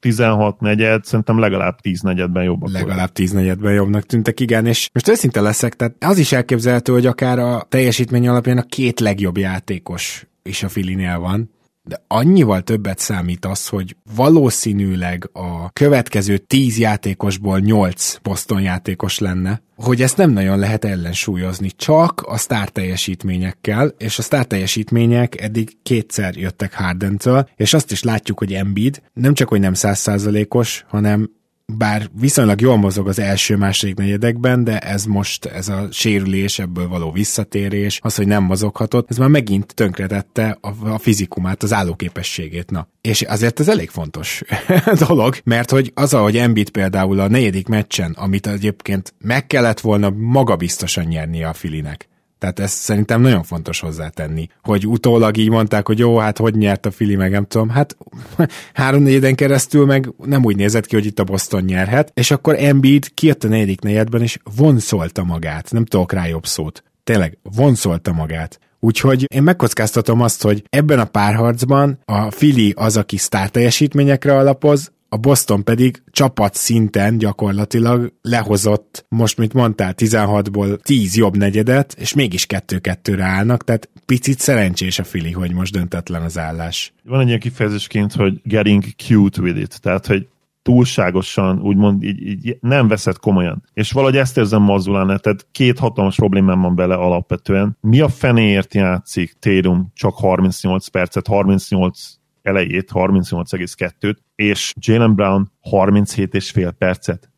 [0.00, 5.08] 16 negyed, szerintem legalább 10 negyedben jobbak Legalább 10 negyedben jobbnak tűntek, igen, és most
[5.08, 10.26] őszinte leszek, tehát az is elképzelhető, hogy akár a teljesítmény alapján a két legjobb játékos
[10.48, 11.50] is a Filinél van.
[11.84, 19.62] de annyival többet számít az, hogy valószínűleg a következő 10 játékosból 8 Boston játékos lenne,
[19.76, 25.76] hogy ezt nem nagyon lehet ellensúlyozni, csak a sztár teljesítményekkel, és a sztár teljesítmények eddig
[25.82, 31.30] kétszer jöttek Hardentől, és azt is látjuk, hogy Embiid nem csak, hogy nem százszázalékos, hanem
[31.76, 37.12] bár viszonylag jól mozog az első-második negyedekben, de ez most, ez a sérülés, ebből való
[37.12, 42.70] visszatérés, az, hogy nem mozoghatott, ez már megint tönkretette a, a fizikumát, az állóképességét.
[42.70, 42.88] Na.
[43.00, 44.42] És azért ez elég fontos
[45.06, 50.10] dolog, mert hogy az, ahogy Embiid például a negyedik meccsen, amit egyébként meg kellett volna
[50.10, 52.07] magabiztosan nyernie a Filinek,
[52.38, 56.86] tehát ezt szerintem nagyon fontos hozzátenni, hogy utólag így mondták, hogy jó, hát hogy nyert
[56.86, 57.96] a Fili, meg nem tudom, hát
[58.74, 62.54] három negyeden keresztül meg nem úgy nézett ki, hogy itt a Boston nyerhet, és akkor
[62.58, 66.82] Embiid kijött a negyedik negyedben, és vonszolta magát, nem tudok rá jobb szót.
[67.04, 68.58] Tényleg, vonszolta magát.
[68.80, 74.92] Úgyhogy én megkockáztatom azt, hogy ebben a párharcban a Fili az, aki sztár teljesítményekre alapoz,
[75.08, 82.14] a Boston pedig csapat szinten gyakorlatilag lehozott, most mint mondtál, 16-ból 10 jobb negyedet, és
[82.14, 86.92] mégis 2-2-re állnak, tehát picit szerencsés a Fili, hogy most döntetlen az állás.
[87.04, 90.28] Van egy ilyen kifejezésként, hogy getting cute with it, tehát hogy
[90.62, 93.62] túlságosan, úgymond így, így nem veszed komolyan.
[93.72, 97.76] És valahogy ezt érzem Mazulán, tehát két hatalmas problémám van bele alapvetően.
[97.80, 102.17] Mi a fenéért játszik Tatum csak 38 percet, 38
[102.48, 107.30] elejét, 38,2-t, és Jalen Brown 37,5 percet.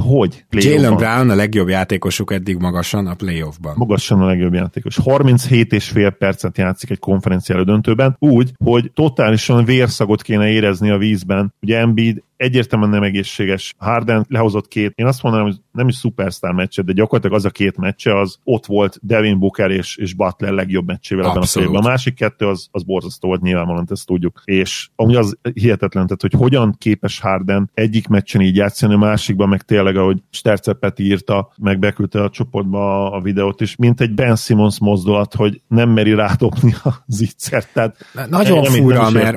[0.00, 0.44] Hogy?
[0.50, 3.74] Jalen Brown a legjobb játékosuk eddig magasan a playoffban.
[3.76, 4.98] Magasan a legjobb játékos.
[5.04, 11.54] 37,5 percet játszik egy konferenciál döntőben, úgy, hogy totálisan vérszagot kéne érezni a vízben.
[11.60, 13.74] Ugye Embiid egyértelműen nem egészséges.
[13.78, 17.50] Harden lehozott két, én azt mondanám, hogy nem is szupersztár meccset, de gyakorlatilag az a
[17.50, 21.74] két meccse, az ott volt Devin Booker és, és Butler legjobb meccsével ebben a szélben.
[21.74, 24.42] A másik kettő az, az borzasztó volt nyilvánvalóan, ezt tudjuk.
[24.44, 29.48] És amúgy az hihetetlen, tehát hogy hogyan képes Harden egyik meccsen így játszani, a másikban
[29.48, 34.36] meg tényleg, ahogy Stercepet írta, meg beküldte a csoportba a videót is, mint egy Ben
[34.36, 37.68] Simmons mozdulat, hogy nem meri rádobni a zicsert.
[37.72, 37.96] Tehát
[38.28, 39.36] Nagyon fura, mert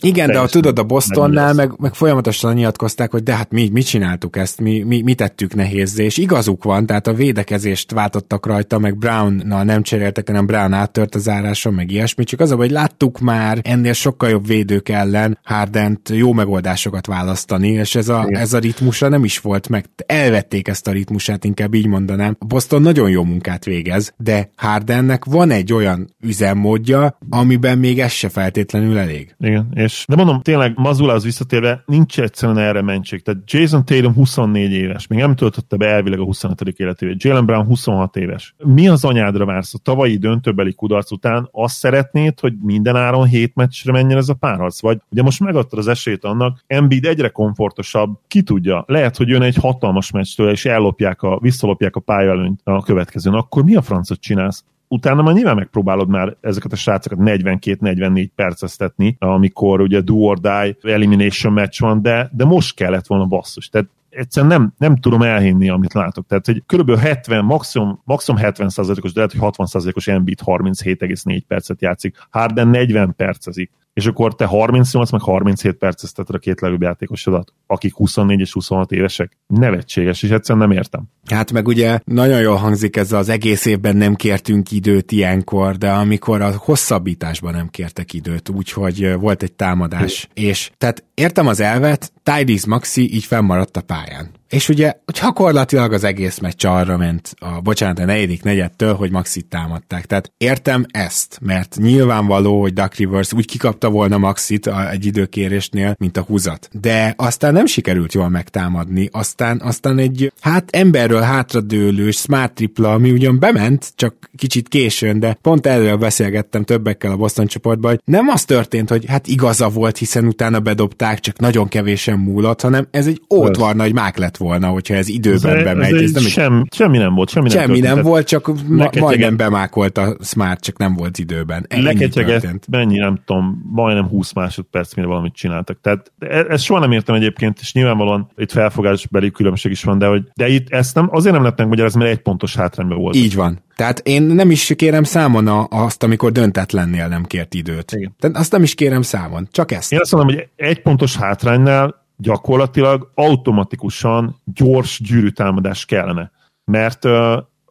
[0.00, 3.86] igen, de a tudod, a Bostonnál meg, meg folyamatosan nyilatkozták, hogy de hát mi, mit
[3.86, 8.78] csináltuk ezt, mi, mi, mi tettük nehézé, és igazuk van, tehát a védekezést váltottak rajta,
[8.78, 12.70] meg Brownnal nem cseréltek, hanem Brown áttört az áráson, meg ilyesmi, csak az a, hogy
[12.70, 18.52] láttuk már ennél sokkal jobb védők ellen Hardent jó megoldásokat választani, és ez a, ez
[18.52, 22.36] a ritmusra nem is volt meg, elvették ezt a ritmusát, inkább így mondanám.
[22.38, 28.12] A Boston nagyon jó munkát végez, de Hardennek van egy olyan üzemmódja, amiben még ez
[28.12, 29.34] se feltétlenül elég.
[29.38, 33.22] Igen, és de mondom, tényleg Mazula az visszatérve nincs egyszerűen erre mentség.
[33.22, 36.60] Tehát Jason Tatum 24 éves, még nem töltötte be elvileg a 25.
[36.76, 37.22] életévét.
[37.22, 38.54] Jalen Brown 26 éves.
[38.58, 39.74] Mi az anyádra vársz?
[39.74, 44.34] A tavalyi döntőbeli kudarc után azt szeretnéd, hogy minden áron 7 meccsre menjen ez a
[44.34, 44.80] párharc?
[44.80, 49.42] Vagy ugye most megadtad az esélyt annak, Embiid egyre komfortosabb, ki tudja, lehet, hogy jön
[49.42, 53.34] egy hatalmas meccstől, és ellopják a, visszalopják a pályaelőnyt a következőn.
[53.34, 54.64] Akkor mi a francot csinálsz?
[54.92, 60.76] Utána már nyilván megpróbálod már ezeket a srácokat 42-44 perceztetni, amikor ugye do or die
[60.82, 63.68] elimination match van, de, de most kellett volna basszus.
[63.68, 66.26] Tehát egyszerűen nem, nem tudom elhinni, amit látok.
[66.26, 66.96] Tehát, hogy kb.
[66.96, 72.16] 70, maximum, maximum 70 os de lehet, hogy 60% os Embiid 37,4 percet játszik.
[72.30, 77.94] Harden 40 percezik és akkor te 38 meg 37 percezteted a két legjobb játékosodat, akik
[77.94, 79.38] 24 és 26 évesek.
[79.46, 81.02] Nevetséges, és egyszerűen nem értem.
[81.30, 85.90] Hát meg ugye nagyon jól hangzik ez az egész évben nem kértünk időt ilyenkor, de
[85.90, 90.28] amikor a hosszabbításban nem kértek időt, úgyhogy volt egy támadás.
[90.34, 90.42] É.
[90.42, 94.30] És tehát értem az elvet, Tyrese Maxi így fennmaradt a pályán.
[94.52, 99.46] És ugye gyakorlatilag az egész meccs arra ment, a, bocsánat, a negyedik negyedtől, hogy Maxit
[99.46, 100.06] támadták.
[100.06, 105.94] Tehát értem ezt, mert nyilvánvaló, hogy Duck Rivers úgy kikapta volna Maxit a, egy időkérésnél,
[105.98, 106.68] mint a húzat.
[106.72, 113.10] De aztán nem sikerült jól megtámadni, aztán, aztán egy hát emberről hátradőlős smart tripla, ami
[113.10, 118.28] ugyan bement, csak kicsit későn, de pont erről beszélgettem többekkel a Boston csoportban, hogy nem
[118.28, 123.06] az történt, hogy hát igaza volt, hiszen utána bedobták, csak nagyon kevésen múlott, hanem ez
[123.06, 125.94] egy ótvar nagy mák lett volna, hogyha ez időben ez bemegy.
[125.94, 126.74] Ez, ez nem sem, egy...
[126.74, 127.28] Semmi nem volt.
[127.28, 131.66] Semmi nem, semmi nem volt, csak ma, majdnem bemákolt a Smart, csak nem volt időben.
[131.68, 135.78] Leketyegett, mennyi, nem tudom, majdnem 20 másodperc, mire valamit csináltak.
[135.80, 140.06] Tehát e- ezt soha nem értem egyébként, és nyilvánvalóan itt felfogásbeli különbség is van, de,
[140.06, 143.16] hogy, de itt ezt nem, azért nem lehetnek magyarázni, mert egy pontos hátrányban volt.
[143.16, 143.60] Így van.
[143.76, 147.92] Tehát én nem is kérem számon azt, amikor döntetlennél nem kért időt.
[147.92, 148.14] Igen.
[148.18, 149.92] Tehát azt nem is kérem számon, csak ezt.
[149.92, 156.30] Én azt mondom, hogy egy pontos hátránynál gyakorlatilag automatikusan gyors gyűrűtámadás kellene.
[156.64, 157.04] Mert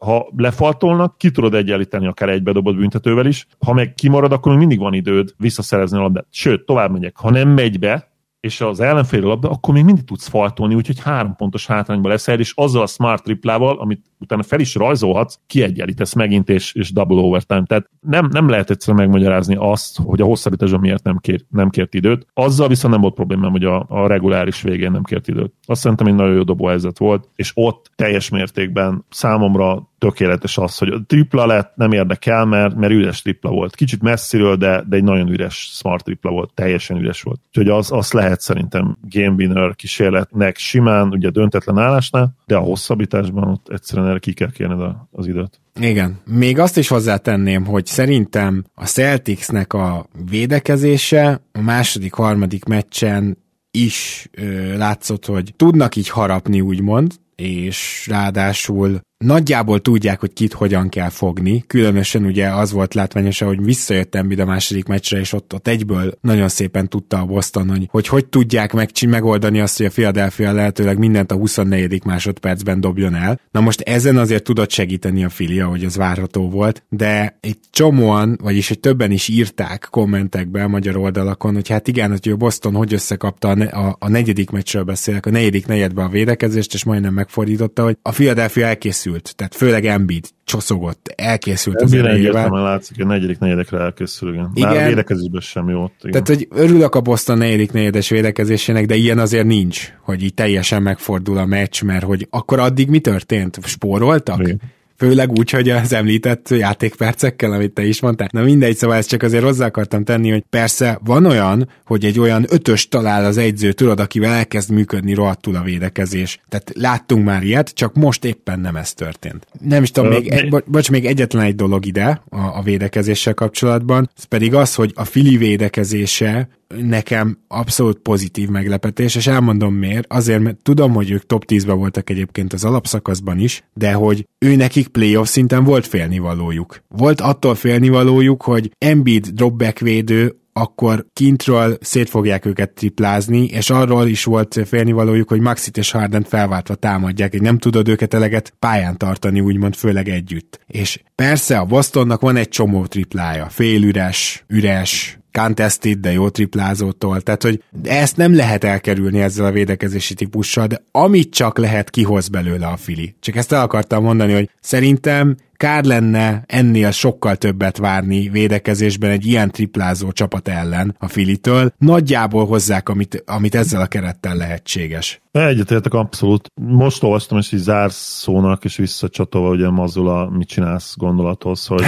[0.02, 4.78] ha lefaltolnak, ki tudod egyenlíteni akár egy bedobott büntetővel is, ha meg kimarad, akkor mindig
[4.78, 6.26] van időd visszaszerezni a labdát.
[6.30, 7.16] Sőt, tovább megyek.
[7.16, 8.11] Ha nem megy be,
[8.42, 12.52] és az ellenfél labda, akkor még mindig tudsz faltolni, úgyhogy három pontos hátrányba leszel, és
[12.54, 17.64] azzal a smart triplával, amit utána fel is rajzolhatsz, kiegyenlítesz megint, és, és double overtime.
[17.64, 21.94] Tehát nem, nem lehet egyszerűen megmagyarázni azt, hogy a hosszabbításban miért nem, kér, nem kért
[21.94, 22.26] időt.
[22.34, 25.52] Azzal viszont nem volt problémám, hogy a, a reguláris végén nem kért időt.
[25.66, 30.88] Azt szerintem egy nagyon jó dobóhelyzet volt, és ott teljes mértékben számomra tökéletes az, hogy
[30.88, 33.74] a tripla lett, nem érdekel, mert, mert üres tripla volt.
[33.74, 37.40] Kicsit messziről, de, de egy nagyon üres smart tripla volt, teljesen üres volt.
[37.48, 43.48] Úgyhogy az, az lehet szerintem game winner kísérletnek simán, ugye döntetlen állásnál, de a hosszabbításban
[43.48, 45.60] ott egyszerűen erre ki kell kérned az időt.
[45.80, 46.20] Igen.
[46.26, 53.36] Még azt is hozzátenném, hogy szerintem a Celticsnek a védekezése a második, harmadik meccsen
[53.78, 54.28] is
[54.76, 61.64] látszott, hogy tudnak így harapni, úgymond, és ráadásul nagyjából tudják, hogy kit hogyan kell fogni.
[61.66, 66.18] Különösen ugye az volt látványos, hogy visszajött Embiid a második meccsre, és ott, ott egyből
[66.20, 70.52] nagyon szépen tudta a Boston, hogy hogy, hogy tudják meg, megoldani azt, hogy a Philadelphia
[70.52, 72.04] lehetőleg mindent a 24.
[72.04, 73.40] másodpercben dobjon el.
[73.50, 78.38] Na most ezen azért tudott segíteni a filia, hogy az várható volt, de egy csomóan,
[78.42, 82.74] vagyis egy többen is írták kommentekbe a magyar oldalakon, hogy hát igen, hogy a Boston
[82.74, 86.84] hogy összekapta a, ne, a, a negyedik meccsről beszélek, a negyedik negyedbe a védekezést, és
[86.84, 92.50] majdnem megfordította, hogy a Philadelphia elkészült elkészült, tehát főleg Embiid csoszogott, elkészült az erejével.
[92.50, 94.50] látszik, hogy a negyedik negyedekre elkészül, igen.
[94.54, 94.68] igen.
[94.68, 95.94] Már a védekezésben sem jó ott.
[96.02, 96.10] Igen.
[96.24, 100.82] Tehát, hogy örülök a Boston negyedik negyedes védekezésének, de ilyen azért nincs, hogy így teljesen
[100.82, 103.58] megfordul a meccs, mert hogy akkor addig mi történt?
[103.62, 104.40] Spóroltak?
[104.40, 104.60] Igen.
[105.02, 108.28] Főleg úgy, hogy az említett játékpercekkel, amit te is mondtál.
[108.32, 112.20] Na mindegy, szóval ezt csak azért hozzá akartam tenni, hogy persze van olyan, hogy egy
[112.20, 116.40] olyan ötös talál az egyző, tudod, akivel elkezd működni rohadtul a védekezés.
[116.48, 119.46] Tehát láttunk már ilyet, csak most éppen nem ez történt.
[119.60, 123.34] Nem is tudom, még, egy, bo- bocs, még egyetlen egy dolog ide a, a védekezéssel
[123.34, 126.48] kapcsolatban, ez pedig az, hogy a Fili védekezése
[126.80, 130.12] nekem abszolút pozitív meglepetés, és elmondom miért.
[130.12, 134.56] Azért, mert tudom, hogy ők top 10-ben voltak egyébként az alapszakaszban is, de hogy ő
[134.56, 136.82] nekik playoff szinten volt félnivalójuk.
[136.88, 144.06] Volt attól félnivalójuk, hogy Embiid dropback védő akkor kintről szét fogják őket triplázni, és arról
[144.06, 148.98] is volt félnivalójuk, hogy Maxit és Hardent felváltva támadják, hogy nem tudod őket eleget pályán
[148.98, 150.60] tartani, úgymond főleg együtt.
[150.66, 157.42] És persze a Bostonnak van egy csomó triplája, félüres, üres, contested, de jó triplázótól, tehát
[157.42, 162.66] hogy ezt nem lehet elkerülni ezzel a védekezési típussal, de amit csak lehet, kihoz belőle
[162.66, 163.14] a Fili.
[163.20, 169.26] Csak ezt el akartam mondani, hogy szerintem kár lenne ennél sokkal többet várni védekezésben egy
[169.26, 171.72] ilyen triplázó csapat ellen a Filitől.
[171.78, 175.21] Nagyjából hozzák, amit, amit ezzel a kerettel lehetséges.
[175.32, 176.50] Egyetértek abszolút.
[176.60, 181.82] Most olvastam, és így zárszónak, és visszacsatolva ugye Mazula, mit csinálsz gondolathoz, hogy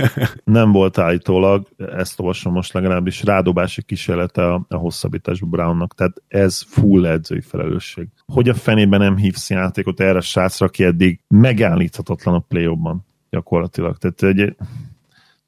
[0.44, 5.94] nem volt állítólag, ezt olvasom most legalábbis, rádobási kísérlete a, a hosszabbításba Brownnak.
[5.94, 8.08] Tehát ez full edzői felelősség.
[8.26, 12.76] Hogy a fenében nem hívsz játékot erre a srácra, aki eddig megállíthatatlan a play
[13.30, 13.96] gyakorlatilag.
[13.96, 14.56] Tehát egy,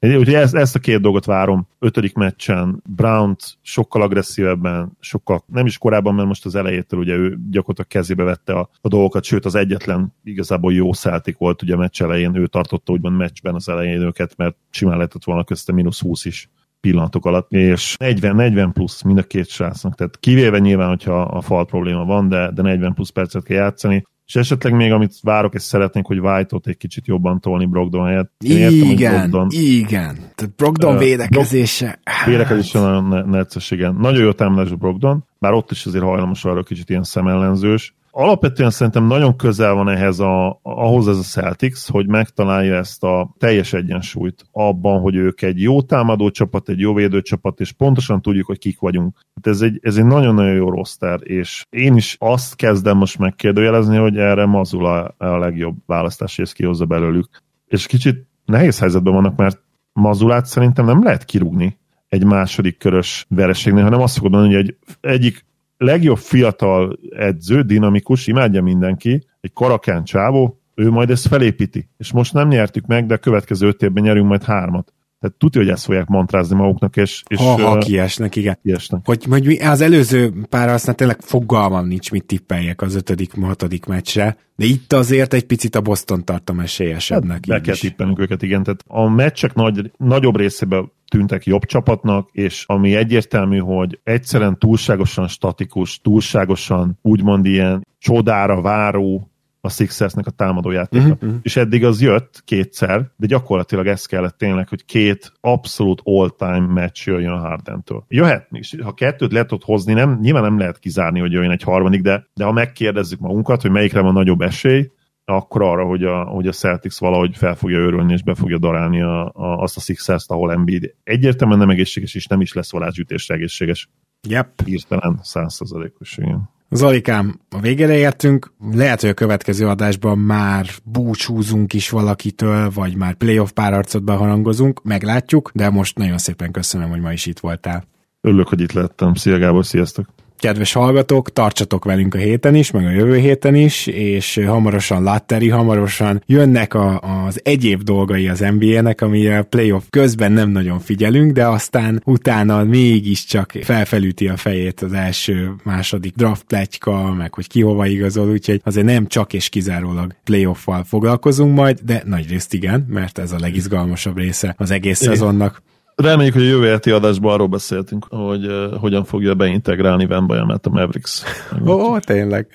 [0.03, 1.67] Úgyhogy ezt, ezt a két dolgot várom.
[1.79, 2.81] Ötödik meccsen.
[2.95, 8.23] Brown sokkal agresszívebben, sokkal, nem is korábban, mert most az elejétől ugye ő gyakorlatilag kezébe
[8.23, 12.35] vette a, a dolgokat, sőt az egyetlen igazából jó szeltik volt ugye a meccs elején,
[12.35, 16.49] ő tartotta úgymond meccsben az elején őket, mert simán lehetett volna közte mínusz 20 is
[16.79, 21.65] pillanatok alatt, és 40-40 plusz mind a két srácnak, tehát kivéve nyilván, hogyha a fal
[21.65, 25.61] probléma van, de, de 40 plusz percet kell játszani, és esetleg még, amit várok, és
[25.61, 28.31] szeretnék, hogy White-ot egy kicsit jobban tolni Brogdon helyett.
[28.37, 30.15] Én értem, igen, Brogdon, igen.
[30.35, 31.99] Tehát Brogdon uh, védekezése.
[32.03, 33.95] Brog- védekezése nagyon necces, igen.
[33.95, 39.05] Nagyon jó támadás Brogdon, bár ott is azért hajlamos arra kicsit ilyen szemellenzős, alapvetően szerintem
[39.05, 44.45] nagyon közel van ehhez a, ahhoz ez a Celtics, hogy megtalálja ezt a teljes egyensúlyt
[44.51, 48.57] abban, hogy ők egy jó támadó csapat, egy jó védő csapat, és pontosan tudjuk, hogy
[48.57, 49.19] kik vagyunk.
[49.35, 53.97] Hát ez egy, ez egy nagyon-nagyon jó roster, és én is azt kezdem most megkérdőjelezni,
[53.97, 57.41] hogy erre Mazula a legjobb választás, és kihozza belőlük.
[57.67, 59.61] És kicsit nehéz helyzetben vannak, mert
[59.93, 64.77] Mazulát szerintem nem lehet kirúgni egy második körös vereségnél, hanem azt fogod mondani, hogy egy,
[65.01, 65.45] egyik
[65.83, 71.89] legjobb fiatal edző, dinamikus, imádja mindenki, egy karakán csávó, ő majd ezt felépíti.
[71.97, 74.93] És most nem nyertük meg, de a következő öt évben nyerünk majd hármat.
[75.23, 77.23] Tehát tudja, hogy ezt fogják mantrázni maguknak, és...
[77.27, 78.57] és ha, ha kiesnek, igen.
[78.63, 79.01] Kiesnek.
[79.05, 84.37] Hogy, hogy az előző pár aztán tényleg fogalmam nincs, mit tippeljek az ötödik, hatodik meccsre,
[84.55, 87.31] de itt azért egy picit a Boston tartom esélyesebbnek.
[87.31, 88.63] Hát, be kell tippelnünk őket, igen.
[88.63, 95.27] Tehát a meccsek nagy, nagyobb részében tűntek jobb csapatnak, és ami egyértelmű, hogy egyszerűen túlságosan
[95.27, 99.32] statikus, túlságosan úgymond ilyen csodára váró
[99.65, 101.05] a Sixersnek a támadójátéka.
[101.05, 101.35] Uh-huh.
[101.41, 107.07] És eddig az jött kétszer, de gyakorlatilag ez kellett tényleg, hogy két abszolút all-time match
[107.07, 108.05] jöjjön a Hardentől.
[108.07, 108.49] Jöhet,
[108.83, 112.27] ha kettőt lehet ott hozni, nem, nyilván nem lehet kizárni, hogy jöjjön egy harmadik, de,
[112.33, 114.91] de ha megkérdezzük magunkat, hogy melyikre van nagyobb esély,
[115.25, 119.01] akkor arra, hogy a, hogy a Celtics valahogy fel fogja örülni, és be fogja darálni
[119.01, 123.35] a, a, azt a Sixers-t, ahol Embiid egyértelműen nem egészséges, és nem is lesz varázsütésre
[123.35, 123.89] egészséges.
[124.27, 124.61] Yep.
[124.65, 126.49] Írtelen százszerzalékos, igen.
[126.73, 133.13] Zalikám, a végére értünk, lehet, hogy a következő adásban már búcsúzunk is valakitől, vagy már
[133.13, 137.83] playoff párarcot beharangozunk, meglátjuk, de most nagyon szépen köszönöm, hogy ma is itt voltál.
[138.21, 139.13] Örülök, hogy itt lettem.
[139.13, 140.05] Szia Gábor, sziasztok!
[140.43, 145.49] Kedves hallgatók, tartsatok velünk a héten is, meg a jövő héten is, és hamarosan Latteri,
[145.49, 151.31] hamarosan jönnek a, az egyéb dolgai az NBA-nek, ami a playoff közben nem nagyon figyelünk,
[151.31, 157.61] de aztán utána mégiscsak felfelüti a fejét az első, második draft pletyka, meg hogy ki
[157.61, 162.85] hova igazol, úgyhogy azért nem csak és kizárólag playoff-val foglalkozunk majd, de nagy részt igen,
[162.89, 165.61] mert ez a legizgalmasabb része az egész szezonnak.
[165.95, 170.69] Reméljük, hogy a jövő heti adásban arról beszéltünk, hogy uh, hogyan fogja beintegrálni Vembajamet a
[170.69, 171.23] Mavericks.
[171.65, 172.47] Ó, tényleg.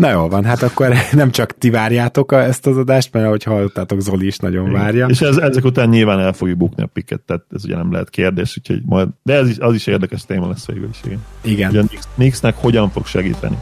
[0.00, 4.00] Na jól van, hát akkor nem csak ti várjátok ezt az adást, mert ahogy hallottátok,
[4.00, 4.80] Zoli is nagyon Igen.
[4.80, 5.06] várja.
[5.06, 8.10] És ez, ezek után nyilván el fogjuk bukni a piket, tehát ez ugye nem lehet
[8.10, 11.00] kérdés, úgyhogy majd, de ez is, az is érdekes téma lesz végül is.
[11.04, 11.20] Igen.
[11.42, 11.70] Igen.
[11.70, 13.58] Ugye Knicksnek hogyan fog segíteni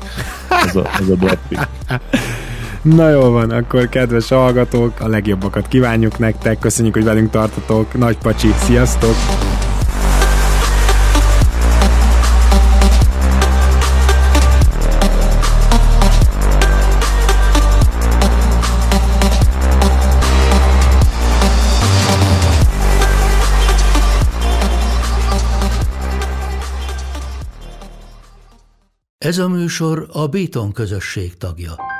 [0.48, 1.68] ez a, ez a draft pick.
[2.82, 8.18] Na jó van, akkor kedves hallgatók, a legjobbakat kívánjuk nektek, köszönjük, hogy velünk tartotok, nagy
[8.18, 9.14] pacsi, sziasztok!
[29.18, 31.97] Ez a műsor a Béton közösség tagja.